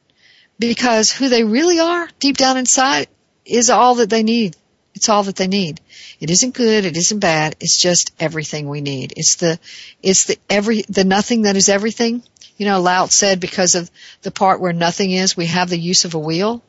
[0.59, 3.07] because who they really are deep down inside
[3.45, 4.55] is all that they need.
[4.93, 5.79] It's all that they need.
[6.19, 6.85] It isn't good.
[6.85, 7.55] It isn't bad.
[7.59, 9.13] It's just everything we need.
[9.15, 9.59] It's the,
[10.01, 12.23] it's the every, the nothing that is everything.
[12.57, 13.91] You know, Lao said because of
[14.23, 16.63] the part where nothing is, we have the use of a wheel.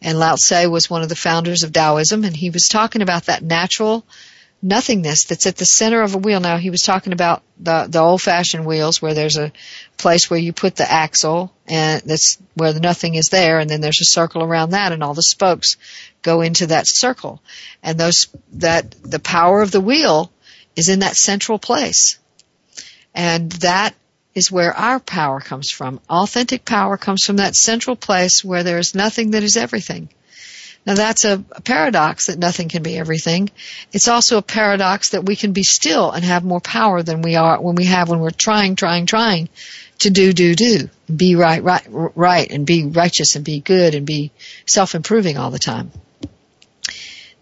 [0.00, 3.24] And Lao Tse was one of the founders of Taoism and he was talking about
[3.24, 4.06] that natural
[4.66, 6.40] nothingness that's at the center of a wheel.
[6.40, 9.52] Now he was talking about the the old fashioned wheels where there's a
[9.96, 13.80] place where you put the axle and that's where the nothing is there and then
[13.80, 15.76] there's a circle around that and all the spokes
[16.22, 17.40] go into that circle.
[17.82, 20.32] And those that the power of the wheel
[20.74, 22.18] is in that central place.
[23.14, 23.94] And that
[24.34, 26.00] is where our power comes from.
[26.10, 30.10] Authentic power comes from that central place where there is nothing that is everything.
[30.86, 33.50] Now that's a, a, paradox that nothing can be everything.
[33.92, 37.34] It's also a paradox that we can be still and have more power than we
[37.34, 39.48] are when we have when we're trying, trying, trying
[39.98, 44.06] to do, do, do, be right, right, right, and be righteous and be good and
[44.06, 44.30] be
[44.64, 45.90] self-improving all the time.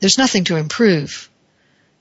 [0.01, 1.29] There's nothing to improve.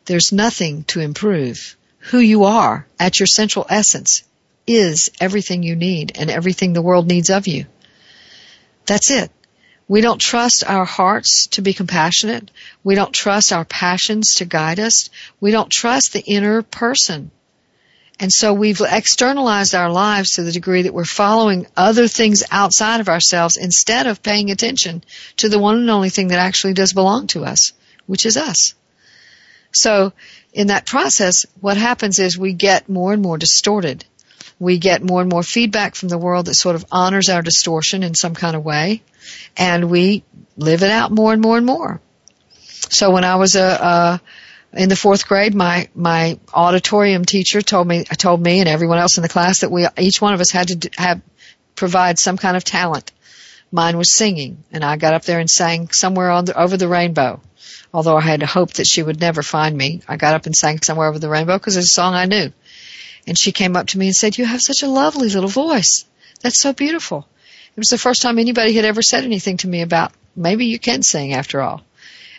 [0.06, 1.76] There's nothing to improve.
[2.12, 4.24] Who you are at your central essence
[4.66, 7.66] is everything you need and everything the world needs of you.
[8.86, 9.32] That's it.
[9.88, 12.52] We don't trust our hearts to be compassionate.
[12.84, 15.10] We don't trust our passions to guide us.
[15.40, 17.32] We don't trust the inner person.
[18.20, 23.02] And so we've externalized our lives to the degree that we're following other things outside
[23.02, 25.04] of ourselves instead of paying attention
[25.38, 27.74] to the one and only thing that actually does belong to us,
[28.06, 28.76] which is us.
[29.74, 30.14] So
[30.54, 34.06] in that process, what happens is we get more and more distorted.
[34.60, 38.04] We get more and more feedback from the world that sort of honors our distortion
[38.04, 39.02] in some kind of way
[39.58, 40.24] and we
[40.58, 42.02] live it out more and more and more.
[42.90, 44.22] So when I was a, a
[44.74, 49.18] in the fourth grade, my my auditorium teacher told me told me and everyone else
[49.18, 51.22] in the class that we each one of us had to have
[51.76, 53.12] provide some kind of talent.
[53.72, 56.88] Mine was singing, and I got up there and sang somewhere on the, over the
[56.88, 57.42] rainbow.
[57.92, 60.82] Although I had hoped that she would never find me, I got up and sang
[60.82, 62.52] somewhere over the rainbow because it's a song I knew.
[63.28, 66.06] And she came up to me and said, "You have such a lovely little voice.
[66.42, 67.28] That's so beautiful."
[67.76, 70.78] It was the first time anybody had ever said anything to me about maybe you
[70.78, 71.82] can sing after all.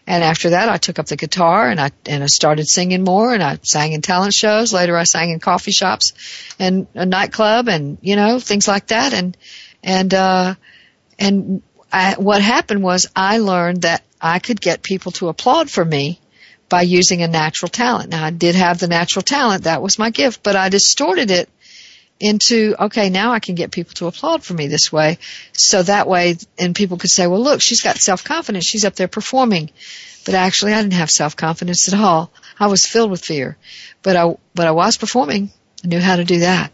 [0.07, 3.33] And after that, I took up the guitar and I and I started singing more.
[3.33, 4.73] And I sang in talent shows.
[4.73, 6.13] Later, I sang in coffee shops
[6.59, 9.15] and a nightclub, and you know things like that.
[9.15, 9.37] And
[9.83, 10.55] and uh,
[11.19, 15.85] and I, what happened was I learned that I could get people to applaud for
[15.85, 16.21] me
[16.69, 18.11] by using a natural talent.
[18.11, 21.49] Now, I did have the natural talent; that was my gift, but I distorted it
[22.21, 25.19] into, okay, now I can get people to applaud for me this way.
[25.53, 28.65] So that way, and people could say, well, look, she's got self-confidence.
[28.65, 29.71] She's up there performing.
[30.25, 32.33] But actually, I didn't have self-confidence at all.
[32.59, 33.59] I was filled with fear.
[34.03, 35.51] But I, but I was performing
[35.85, 36.73] I knew how to do that.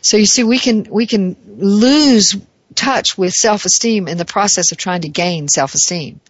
[0.00, 2.36] So you see, we can, we can lose
[2.74, 6.20] touch with self-esteem in the process of trying to gain self-esteem.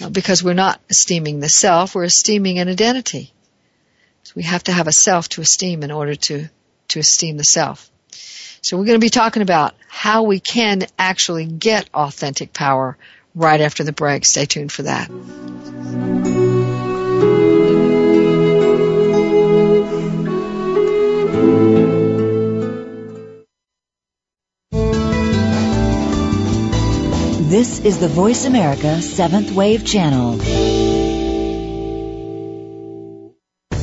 [0.00, 3.32] Uh, because we're not esteeming the self, we're esteeming an identity.
[4.22, 6.48] So we have to have a self to esteem in order to,
[6.88, 7.90] to esteem the self.
[8.62, 12.96] So we're going to be talking about how we can actually get authentic power
[13.34, 14.24] right after the break.
[14.24, 16.37] Stay tuned for that.
[27.48, 30.38] This is the Voice America Seventh Wave Channel.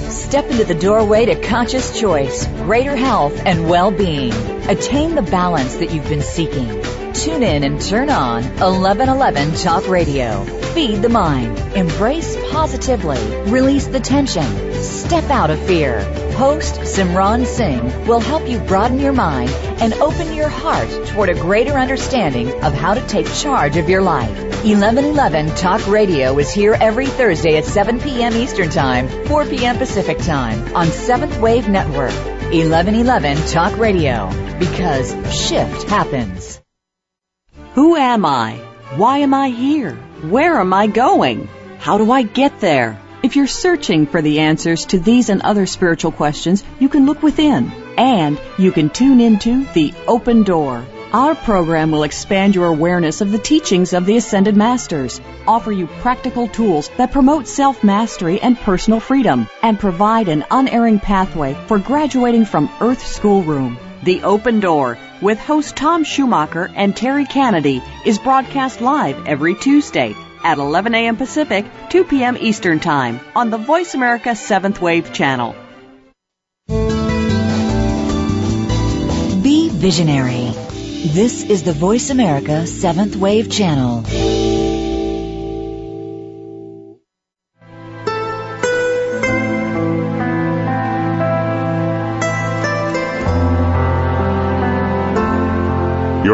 [0.07, 4.34] Step into the doorway to conscious choice, greater health, and well-being.
[4.70, 6.84] Attain the balance that you've been seeking.
[7.13, 10.43] Tune in and turn on 1111 Talk Radio.
[10.76, 11.57] Feed the mind.
[11.76, 13.18] Embrace positively.
[13.49, 14.45] Release the tension.
[14.84, 16.01] Step out of fear.
[16.36, 21.33] Host Simran Singh will help you broaden your mind and open your heart toward a
[21.33, 24.38] greater understanding of how to take charge of your life.
[24.65, 28.33] 1111 Talk Radio is here every Thursday at 7 p.m.
[28.33, 29.77] Eastern Time, 4 p.m.
[29.77, 32.13] Pacific Time on Seventh Wave Network.
[32.51, 34.29] 1111 Talk Radio
[34.59, 36.61] because shift happens.
[37.75, 38.55] Who am I?
[38.97, 39.93] Why am I here?
[40.21, 41.47] Where am I going?
[41.79, 42.99] How do I get there?
[43.26, 47.23] If you're searching for the answers to these and other spiritual questions, you can look
[47.23, 50.86] within and you can tune into The Open Door.
[51.11, 55.88] Our program will expand your awareness of the teachings of the Ascended Masters, offer you
[55.88, 61.80] practical tools that promote self mastery and personal freedom, and provide an unerring pathway for
[61.80, 63.80] graduating from Earth Schoolroom.
[64.03, 70.15] The Open Door with host Tom Schumacher and Terry Kennedy is broadcast live every Tuesday
[70.45, 71.17] at 11 a.m.
[71.17, 72.37] Pacific, 2 p.m.
[72.39, 75.55] Eastern Time on the Voice America 7th Wave channel.
[79.47, 80.53] Be visionary.
[81.19, 84.03] This is the Voice America 7th Wave channel.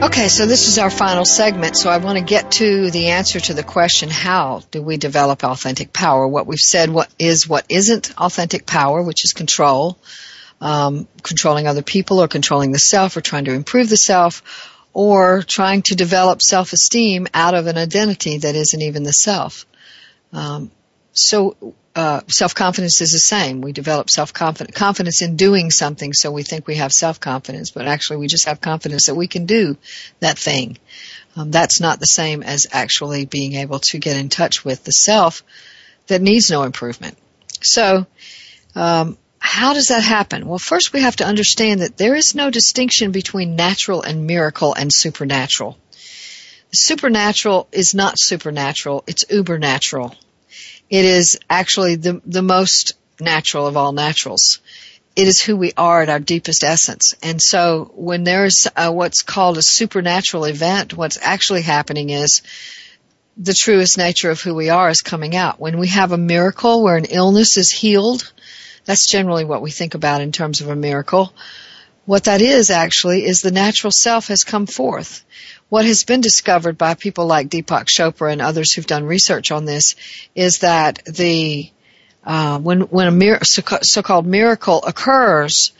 [0.00, 1.76] Okay, so this is our final segment.
[1.76, 5.42] So I want to get to the answer to the question, how do we develop
[5.42, 6.26] authentic power?
[6.26, 9.98] What we've said, what is, what isn't authentic power, which is control,
[10.60, 15.42] um, controlling other people or controlling the self or trying to improve the self or
[15.42, 19.66] trying to develop self-esteem out of an identity that isn't even the self.
[20.32, 20.70] Um,
[21.12, 23.60] so uh, self-confidence is the same.
[23.60, 28.18] We develop self-confidence confidence in doing something, so we think we have self-confidence, but actually
[28.18, 29.76] we just have confidence that we can do
[30.20, 30.78] that thing.
[31.34, 34.92] Um, that's not the same as actually being able to get in touch with the
[34.92, 35.42] self
[36.06, 37.18] that needs no improvement.
[37.62, 38.06] So,
[38.76, 40.46] um, how does that happen?
[40.46, 44.72] Well, first we have to understand that there is no distinction between natural and miracle
[44.74, 45.76] and supernatural.
[46.72, 50.14] Supernatural is not supernatural; it's ubernatural
[50.90, 54.60] it is actually the, the most natural of all naturals.
[55.16, 57.14] It is who we are at our deepest essence.
[57.22, 62.42] And so when there's what's called a supernatural event, what's actually happening is
[63.36, 65.60] the truest nature of who we are is coming out.
[65.60, 68.32] When we have a miracle where an illness is healed,
[68.84, 71.32] that's generally what we think about in terms of a miracle.
[72.04, 75.24] What that is actually is the natural self has come forth
[75.68, 79.64] what has been discovered by people like Deepak Chopra and others who've done research on
[79.64, 79.96] this
[80.34, 81.70] is that the
[82.24, 85.72] uh, when when a mir- so-called miracle occurs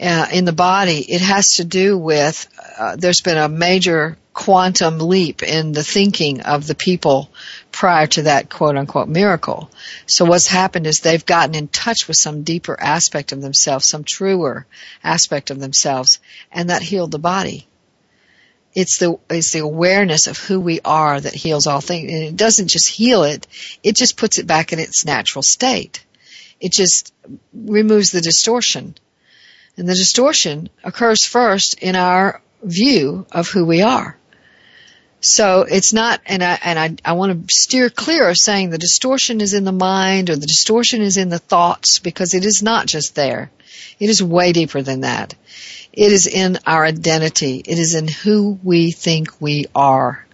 [0.00, 2.46] uh, in the body, it has to do with
[2.78, 7.30] uh, there's been a major quantum leap in the thinking of the people
[7.72, 9.70] prior to that quote unquote miracle.
[10.04, 14.04] So what's happened is they've gotten in touch with some deeper aspect of themselves, some
[14.04, 14.66] truer
[15.02, 16.20] aspect of themselves,
[16.52, 17.66] and that healed the body.
[18.76, 22.12] It's the, it's the awareness of who we are that heals all things.
[22.12, 23.46] And it doesn't just heal it,
[23.82, 26.04] it just puts it back in its natural state.
[26.60, 27.14] It just
[27.54, 28.94] removes the distortion.
[29.78, 34.18] And the distortion occurs first in our view of who we are.
[35.20, 38.78] So it's not, and I, and I, I want to steer clear of saying the
[38.78, 42.62] distortion is in the mind or the distortion is in the thoughts because it is
[42.62, 43.50] not just there.
[43.98, 45.34] It is way deeper than that.
[45.96, 47.62] It is in our identity.
[47.64, 50.26] It is in who we think we are.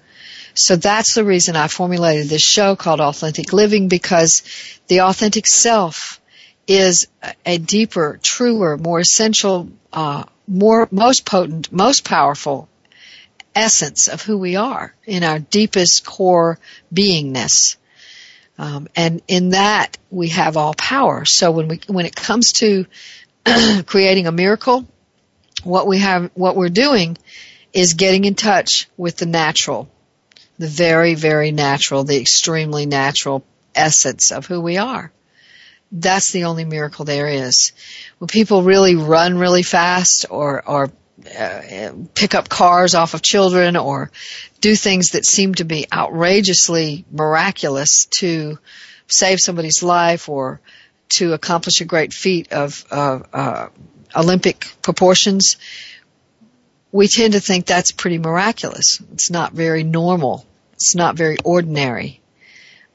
[0.55, 4.43] So that's the reason I formulated this show called Authentic Living because
[4.89, 6.21] the authentic self
[6.67, 7.07] is
[7.47, 12.69] a deeper, truer, more essential, uh, more, most potent, most powerful
[13.55, 16.59] essence of who we are in our deepest core
[16.93, 17.77] beingness.
[18.59, 21.25] Um, and in that we have all power.
[21.25, 22.87] So when we when it comes to
[23.87, 24.87] creating a miracle,
[25.65, 27.17] what we have what we're doing
[27.73, 29.89] is getting in touch with the natural,
[30.59, 33.45] the very very natural, the extremely natural
[33.75, 35.13] essence of who we are.
[35.91, 37.73] That's the only miracle there is.
[38.19, 40.91] When people really run really fast or or
[41.39, 44.11] uh, pick up cars off of children or
[44.61, 48.59] do things that seem to be outrageously miraculous to
[49.07, 50.61] save somebody's life or
[51.11, 53.69] to accomplish a great feat of uh, uh,
[54.15, 55.57] Olympic proportions,
[56.91, 59.01] we tend to think that's pretty miraculous.
[59.13, 60.47] It's not very normal.
[60.75, 62.21] It's not very ordinary.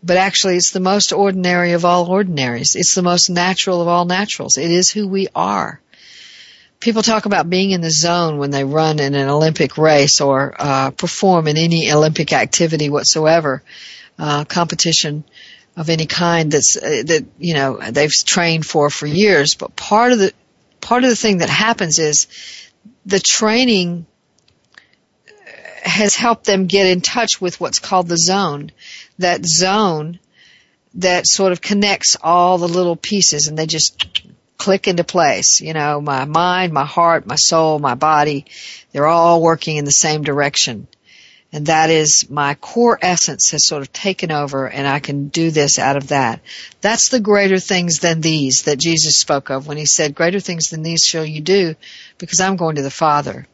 [0.03, 2.75] But actually, it's the most ordinary of all ordinaries.
[2.75, 4.57] It's the most natural of all naturals.
[4.57, 5.81] It is who we are
[6.79, 10.53] people talk about being in the zone when they run in an Olympic race or
[10.57, 13.63] uh, perform in any Olympic activity whatsoever,
[14.19, 15.23] uh, competition
[15.75, 19.55] of any kind that's uh, that you know they've trained for for years.
[19.55, 20.33] But part of the
[20.81, 22.27] part of the thing that happens is
[23.05, 24.05] the training
[25.83, 28.71] has helped them get in touch with what's called the zone.
[29.19, 30.19] That zone
[30.95, 34.21] that sort of connects all the little pieces and they just
[34.57, 35.61] click into place.
[35.61, 38.45] You know, my mind, my heart, my soul, my body,
[38.91, 40.87] they're all working in the same direction.
[41.53, 45.49] And that is my core essence has sort of taken over and I can do
[45.49, 46.41] this out of that.
[46.81, 50.69] That's the greater things than these that Jesus spoke of when he said, greater things
[50.69, 51.75] than these shall you do
[52.17, 53.47] because I'm going to the Father.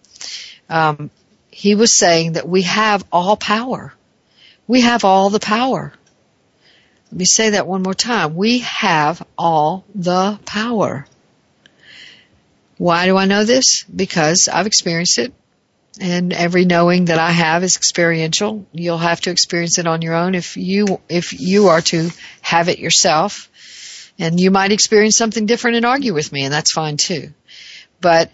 [0.69, 1.11] Um,
[1.51, 3.93] he was saying that we have all power.
[4.67, 5.93] We have all the power.
[7.11, 8.35] Let me say that one more time.
[8.35, 11.05] We have all the power.
[12.77, 13.83] Why do I know this?
[13.83, 15.31] Because I've experienced it.
[15.99, 18.65] And every knowing that I have is experiential.
[18.73, 22.09] You'll have to experience it on your own if you, if you are to
[22.41, 23.49] have it yourself.
[24.17, 27.33] And you might experience something different and argue with me, and that's fine too.
[28.01, 28.31] But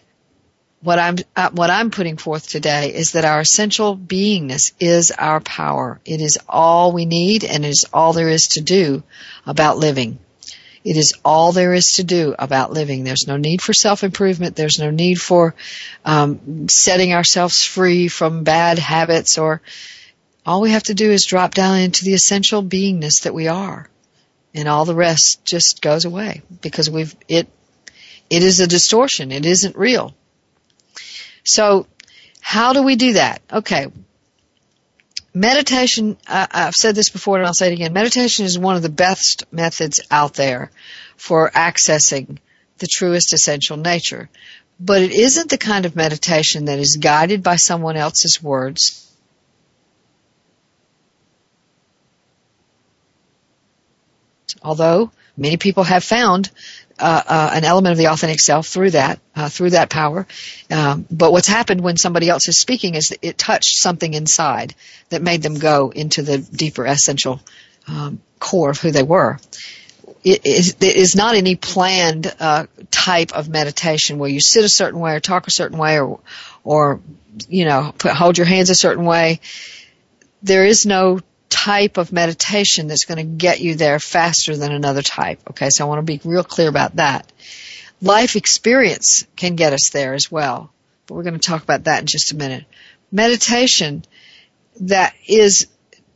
[0.82, 5.42] what I'm uh, what I'm putting forth today is that our essential beingness is our
[5.42, 6.00] power.
[6.06, 9.04] It is all we need, and it is all there is to do
[9.46, 10.20] about living.
[10.84, 13.04] It is all there is to do about living.
[13.04, 14.56] There's no need for self improvement.
[14.56, 15.56] There's no need for
[16.06, 19.38] um, setting ourselves free from bad habits.
[19.38, 19.62] Or
[20.46, 23.90] all we have to do is drop down into the essential beingness that we are,
[24.54, 27.48] and all the rest just goes away because we've it.
[28.30, 29.32] It is a distortion.
[29.32, 30.16] It isn't real.
[31.44, 31.88] So,
[32.42, 33.42] how do we do that?
[33.52, 33.88] Okay.
[35.34, 37.94] Meditation, uh, I've said this before and I'll say it again.
[37.94, 40.72] Meditation is one of the best methods out there
[41.18, 42.38] for accessing
[42.80, 44.30] the truest essential nature.
[44.80, 49.06] But it isn't the kind of meditation that is guided by someone else's words.
[54.64, 56.50] Although many people have found
[57.00, 60.28] uh, uh, an element of the authentic self through that, uh, through that power.
[60.70, 64.76] Um, but what's happened when somebody else is speaking is it touched something inside
[65.10, 67.40] that made them go into the deeper essential
[67.88, 69.40] um, core of who they were.
[70.24, 74.70] It is, it is not any planned uh, type of meditation where you sit a
[74.70, 76.20] certain way or talk a certain way or,
[76.64, 77.00] or
[77.48, 79.40] you know, put, hold your hands a certain way.
[80.44, 81.20] There is no
[81.50, 85.40] type of meditation that's going to get you there faster than another type.
[85.50, 87.32] Okay, so I want to be real clear about that.
[88.02, 90.72] Life experience can get us there as well,
[91.06, 92.66] but we're going to talk about that in just a minute.
[93.12, 94.06] Meditation
[94.82, 95.68] that is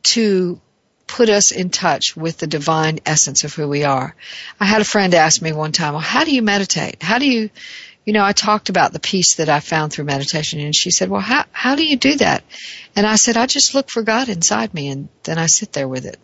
[0.03, 0.61] to
[1.07, 4.15] put us in touch with the divine essence of who we are.
[4.59, 7.03] I had a friend ask me one time, well, how do you meditate?
[7.03, 7.49] How do you,
[8.05, 11.09] you know, I talked about the peace that I found through meditation and she said,
[11.09, 12.43] well, how, how do you do that?
[12.95, 15.87] And I said, I just look for God inside me and then I sit there
[15.87, 16.19] with it.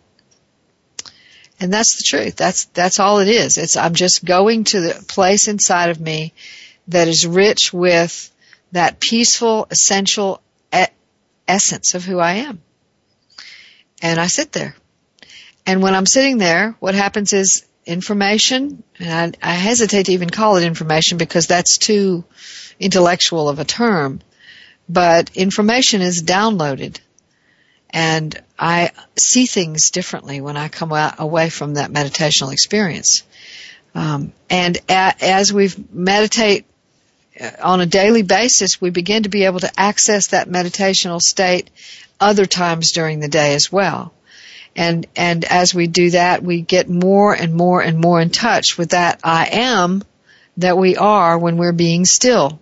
[1.58, 2.36] And that's the truth.
[2.36, 3.58] That's, that's all it is.
[3.58, 6.32] It's, I'm just going to the place inside of me
[6.88, 8.30] that is rich with
[8.72, 10.40] that peaceful, essential
[10.74, 10.84] e-
[11.46, 12.62] essence of who I am.
[14.02, 14.74] And I sit there.
[15.66, 20.30] And when I'm sitting there, what happens is information, and I, I hesitate to even
[20.30, 22.24] call it information because that's too
[22.78, 24.20] intellectual of a term,
[24.88, 26.98] but information is downloaded
[27.92, 33.24] and I see things differently when I come away from that meditational experience.
[33.94, 36.66] Um, and a, as we meditate
[37.40, 41.70] uh, on a daily basis, we begin to be able to access that meditational state
[42.20, 44.12] other times during the day as well.
[44.80, 48.78] And, and as we do that, we get more and more and more in touch
[48.78, 50.02] with that I am
[50.56, 52.58] that we are when we're being still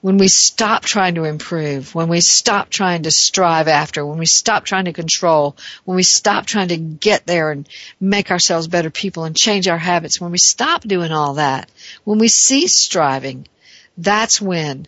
[0.00, 4.26] when we stop trying to improve, when we stop trying to strive after, when we
[4.26, 8.90] stop trying to control, when we stop trying to get there and make ourselves better
[8.90, 11.68] people and change our habits, when we stop doing all that,
[12.04, 13.48] when we cease striving,
[13.96, 14.86] that's when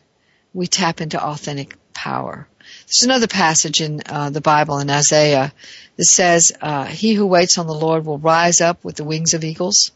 [0.54, 2.46] we tap into authentic power.
[2.90, 5.52] There's another passage in uh, the Bible in Isaiah
[5.96, 9.32] that says, uh, "He who waits on the Lord will rise up with the wings
[9.32, 9.92] of eagles.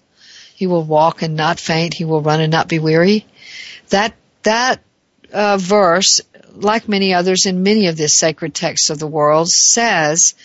[0.55, 1.95] He will walk and not faint.
[1.95, 3.27] He will run and not be weary."
[3.89, 4.15] That
[4.45, 4.81] that
[5.33, 6.21] uh, verse,
[6.53, 10.37] like many others in many of the sacred texts of the world, says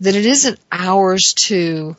[0.00, 1.96] that it isn't ours to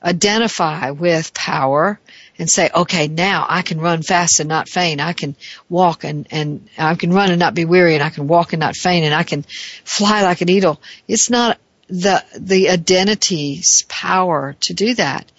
[0.00, 1.98] identify with power
[2.40, 5.00] and say, okay, now I can run fast and not faint.
[5.00, 5.36] I can
[5.68, 8.60] walk and, and I can run and not be weary and I can walk and
[8.60, 9.42] not faint and I can
[9.84, 10.80] fly like an eagle.
[11.06, 15.30] It's not the, the identity's power to do that.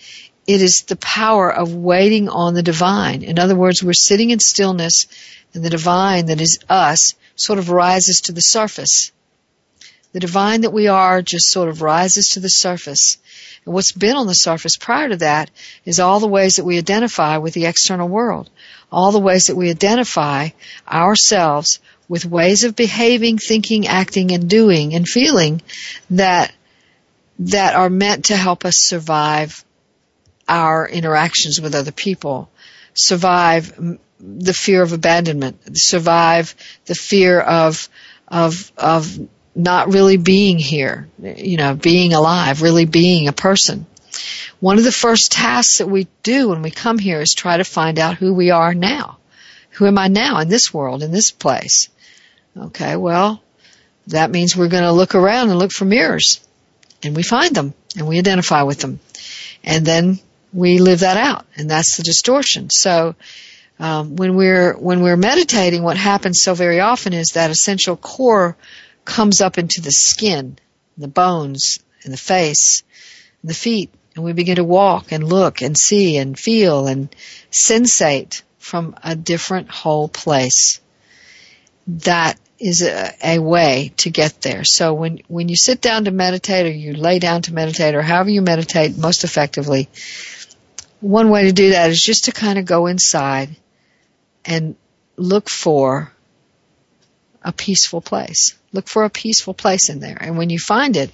[0.46, 3.24] It is the power of waiting on the divine.
[3.24, 5.08] In other words, we're sitting in stillness
[5.56, 9.12] and the divine that is us sort of rises to the surface.
[10.14, 13.18] The divine that we are just sort of rises to the surface.
[13.66, 15.50] And what's been on the surface prior to that
[15.86, 18.50] is all the ways that we identify with the external world.
[18.92, 20.50] All the ways that we identify
[20.88, 25.62] ourselves with ways of behaving, thinking, acting, and doing and feeling
[26.10, 26.52] that,
[27.40, 29.64] that are meant to help us survive
[30.50, 32.50] our interactions with other people,
[32.94, 36.54] survive the fear of abandonment, survive
[36.86, 37.88] the fear of
[38.28, 39.18] of of
[39.56, 43.86] not really being here, you know, being alive, really being a person.
[44.60, 47.64] One of the first tasks that we do when we come here is try to
[47.64, 49.18] find out who we are now.
[49.72, 51.90] Who am I now in this world, in this place?
[52.56, 53.42] Okay, well,
[54.08, 56.46] that means we're going to look around and look for mirrors.
[57.04, 59.00] And we find them and we identify with them.
[59.64, 60.20] And then
[60.54, 61.46] we live that out.
[61.56, 62.70] And that's the distortion.
[62.70, 63.16] So,
[63.80, 68.56] um, when we're when we're meditating, what happens so very often is that essential core
[69.06, 70.58] comes up into the skin,
[70.98, 72.84] the bones, and the face,
[73.42, 77.14] and the feet, and we begin to walk and look and see and feel and
[77.52, 80.82] sensate from a different whole place.
[81.88, 84.64] That is a, a, way to get there.
[84.64, 88.04] So when when you sit down to meditate or you lay down to meditate or
[88.04, 89.90] however you meditate most effectively,
[91.00, 93.56] one way to do that is just to kind of go inside
[94.46, 94.76] and
[95.18, 96.14] look for
[97.44, 98.56] a peaceful place.
[98.74, 100.18] Look for a peaceful place in there.
[100.20, 101.12] And when you find it,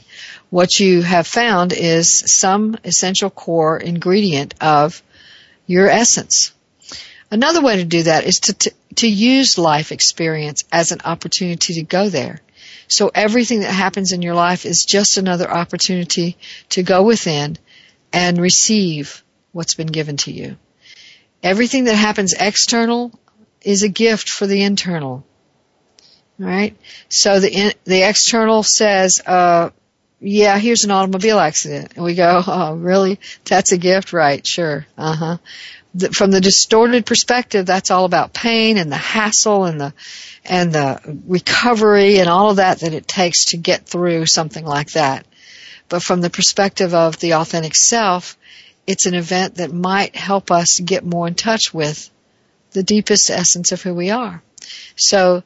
[0.49, 5.01] what you have found is some essential core ingredient of
[5.65, 6.53] your essence.
[7.31, 11.73] Another way to do that is to, to, to use life experience as an opportunity
[11.75, 12.41] to go there.
[12.87, 16.37] So everything that happens in your life is just another opportunity
[16.69, 17.57] to go within
[18.13, 20.57] and receive what's been given to you.
[21.43, 23.11] Everything that happens external
[23.61, 25.25] is a gift for the internal.
[26.39, 26.77] Right?
[27.09, 29.71] So the in, the external says, uh,
[30.19, 31.93] yeah, here's an automobile accident.
[31.95, 33.19] And we go, oh, really?
[33.45, 34.13] That's a gift?
[34.13, 34.85] Right, sure.
[34.97, 35.37] Uh-huh.
[36.11, 39.93] From the distorted perspective, that's all about pain and the hassle and the,
[40.45, 44.91] and the recovery and all of that that it takes to get through something like
[44.91, 45.25] that.
[45.89, 48.37] But from the perspective of the authentic self,
[48.85, 52.09] it's an event that might help us get more in touch with
[52.71, 54.43] the deepest essence of who we are.
[54.95, 55.43] So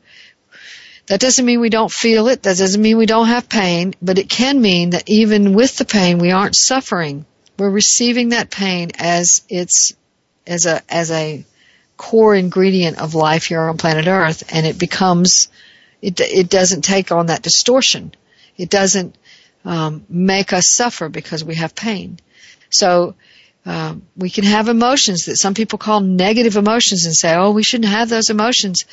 [1.07, 2.43] that doesn't mean we don't feel it.
[2.43, 5.85] That doesn't mean we don't have pain, but it can mean that even with the
[5.85, 7.25] pain, we aren't suffering.
[7.57, 9.93] We're receiving that pain as it's
[10.47, 11.45] as a as a
[11.97, 15.49] core ingredient of life here on planet Earth, and it becomes
[16.01, 18.13] it it doesn't take on that distortion.
[18.57, 19.15] It doesn't
[19.65, 22.19] um, make us suffer because we have pain.
[22.69, 23.15] So
[23.65, 27.63] um, we can have emotions that some people call negative emotions and say, "Oh, we
[27.63, 28.85] shouldn't have those emotions."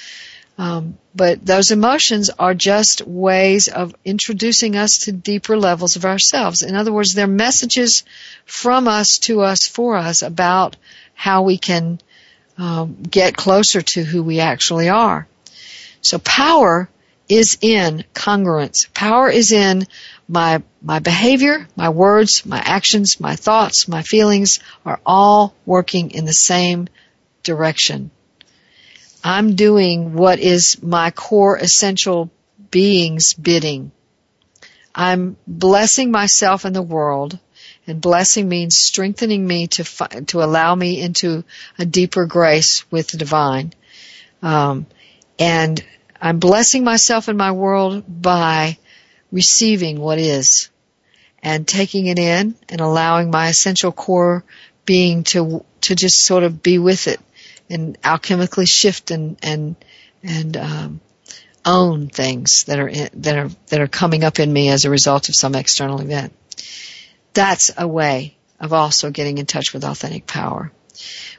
[0.59, 6.63] Um, but those emotions are just ways of introducing us to deeper levels of ourselves.
[6.63, 8.03] In other words, they're messages
[8.45, 10.77] from us to us for us about
[11.15, 12.01] how we can
[12.59, 15.29] um, get closer to who we actually are.
[16.01, 16.89] So power
[17.29, 18.93] is in congruence.
[18.95, 19.87] Power is in
[20.29, 26.25] my, my behavior, my words, my actions, my thoughts, my feelings are all working in
[26.25, 26.89] the same
[27.45, 28.11] direction.
[29.23, 32.31] I'm doing what is my core essential
[32.71, 33.91] being's bidding.
[34.95, 37.39] I'm blessing myself and the world.
[37.87, 39.85] And blessing means strengthening me to
[40.27, 41.45] to allow me into
[41.79, 43.73] a deeper grace with the divine.
[44.43, 44.87] Um,
[45.39, 45.83] and
[46.21, 48.77] I'm blessing myself and my world by
[49.33, 50.69] receiving what is
[51.43, 54.45] and taking it in and allowing my essential core
[54.85, 57.21] being to to just sort of be with it
[57.71, 59.77] and alchemically shift and and
[60.23, 61.01] and um,
[61.65, 64.91] own things that are in, that are that are coming up in me as a
[64.91, 66.33] result of some external event.
[67.35, 70.73] That's a way of also getting in touch with authentic power.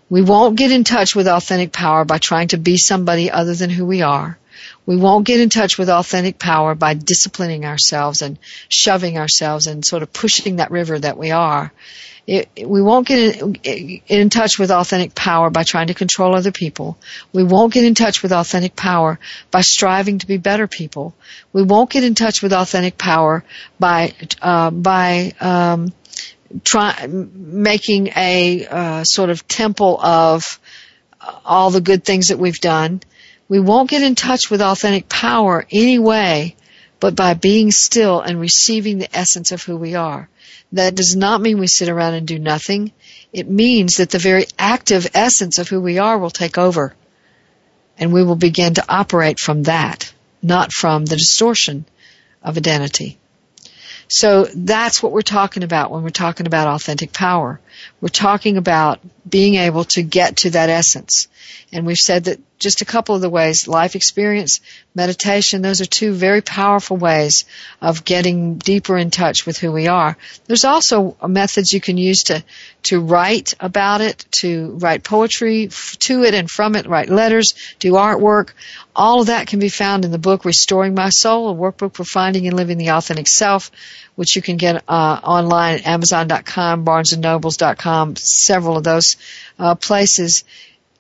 [0.10, 3.70] We won't get in touch with authentic power by trying to be somebody other than
[3.70, 4.38] who we are.
[4.86, 9.86] We won't get in touch with authentic power by disciplining ourselves and shoving ourselves and
[9.86, 11.72] sort of pushing that river that we are.
[12.32, 13.56] It, we won't get in,
[14.08, 16.96] in touch with authentic power by trying to control other people.
[17.34, 19.18] We won't get in touch with authentic power
[19.50, 21.16] by striving to be better people.
[21.54, 23.44] We won't get in touch with authentic power
[23.80, 24.14] by
[24.44, 25.92] uh, by um,
[26.64, 30.60] try, making a uh, sort of temple of
[31.44, 33.02] all the good things that we've done.
[33.48, 36.56] We won't get in touch with authentic power anyway,
[37.00, 40.30] but by being still and receiving the essence of who we are.
[40.72, 42.92] That does not mean we sit around and do nothing.
[43.34, 46.96] It means that the very active essence of who we are will take over.
[47.98, 51.86] And we will begin to operate from that, not from the distortion
[52.42, 53.18] of identity.
[54.08, 57.60] So that's what we're talking about when we're talking about authentic power.
[58.02, 59.00] We're talking about
[59.30, 61.28] being able to get to that essence.
[61.72, 64.60] And we've said that just a couple of the ways, life experience,
[64.94, 67.46] meditation, those are two very powerful ways
[67.82, 70.18] of getting deeper in touch with who we are.
[70.46, 72.44] There's also methods you can use to,
[72.84, 75.70] to write about it, to write poetry
[76.00, 78.52] to it and from it, write letters, do artwork.
[78.96, 82.04] All of that can be found in the book Restoring My Soul, a workbook for
[82.04, 83.72] finding and living the authentic self,
[84.16, 89.16] which you can get uh, online at Amazon.com, BarnesandNobles.com, several of those
[89.58, 90.44] uh, places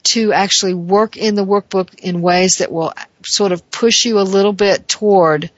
[0.03, 2.93] to actually work in the workbook in ways that will
[3.25, 5.51] sort of push you a little bit toward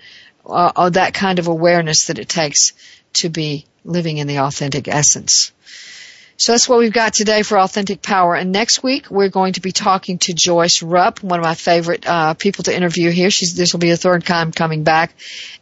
[0.46, 2.74] uh, that kind of awareness that it takes
[3.14, 5.52] to be living in the authentic essence.
[6.38, 8.36] So that's what we've got today for Authentic Power.
[8.36, 12.08] And next week we're going to be talking to Joyce Rupp, one of my favorite
[12.08, 13.30] uh, people to interview here.
[13.30, 15.14] She's this will be a third time coming back,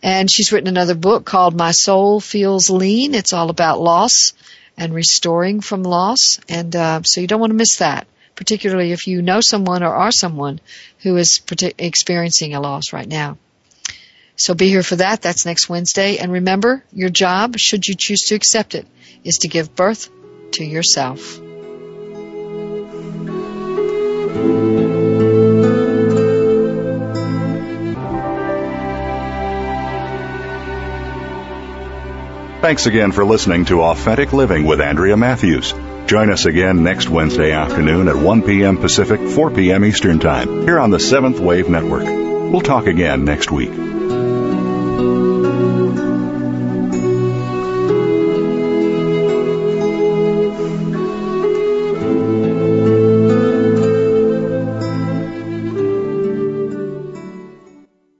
[0.01, 3.13] and she's written another book called My Soul Feels Lean.
[3.13, 4.31] It's all about loss
[4.77, 8.07] and restoring from loss, and uh, so you don't want to miss that
[8.39, 10.61] particularly if you know someone or are someone
[10.99, 11.41] who is
[11.77, 13.37] experiencing a loss right now.
[14.37, 15.21] So be here for that.
[15.21, 16.19] That's next Wednesday.
[16.19, 18.87] And remember, your job, should you choose to accept it,
[19.25, 20.09] is to give birth
[20.53, 21.19] to yourself.
[32.61, 35.73] Thanks again for listening to Authentic Living with Andrea Matthews.
[36.09, 38.77] Join us again next Wednesday afternoon at 1 p.m.
[38.79, 39.85] Pacific, 4 p.m.
[39.85, 42.05] Eastern Time, here on the Seventh Wave Network.
[42.05, 43.98] We'll talk again next week.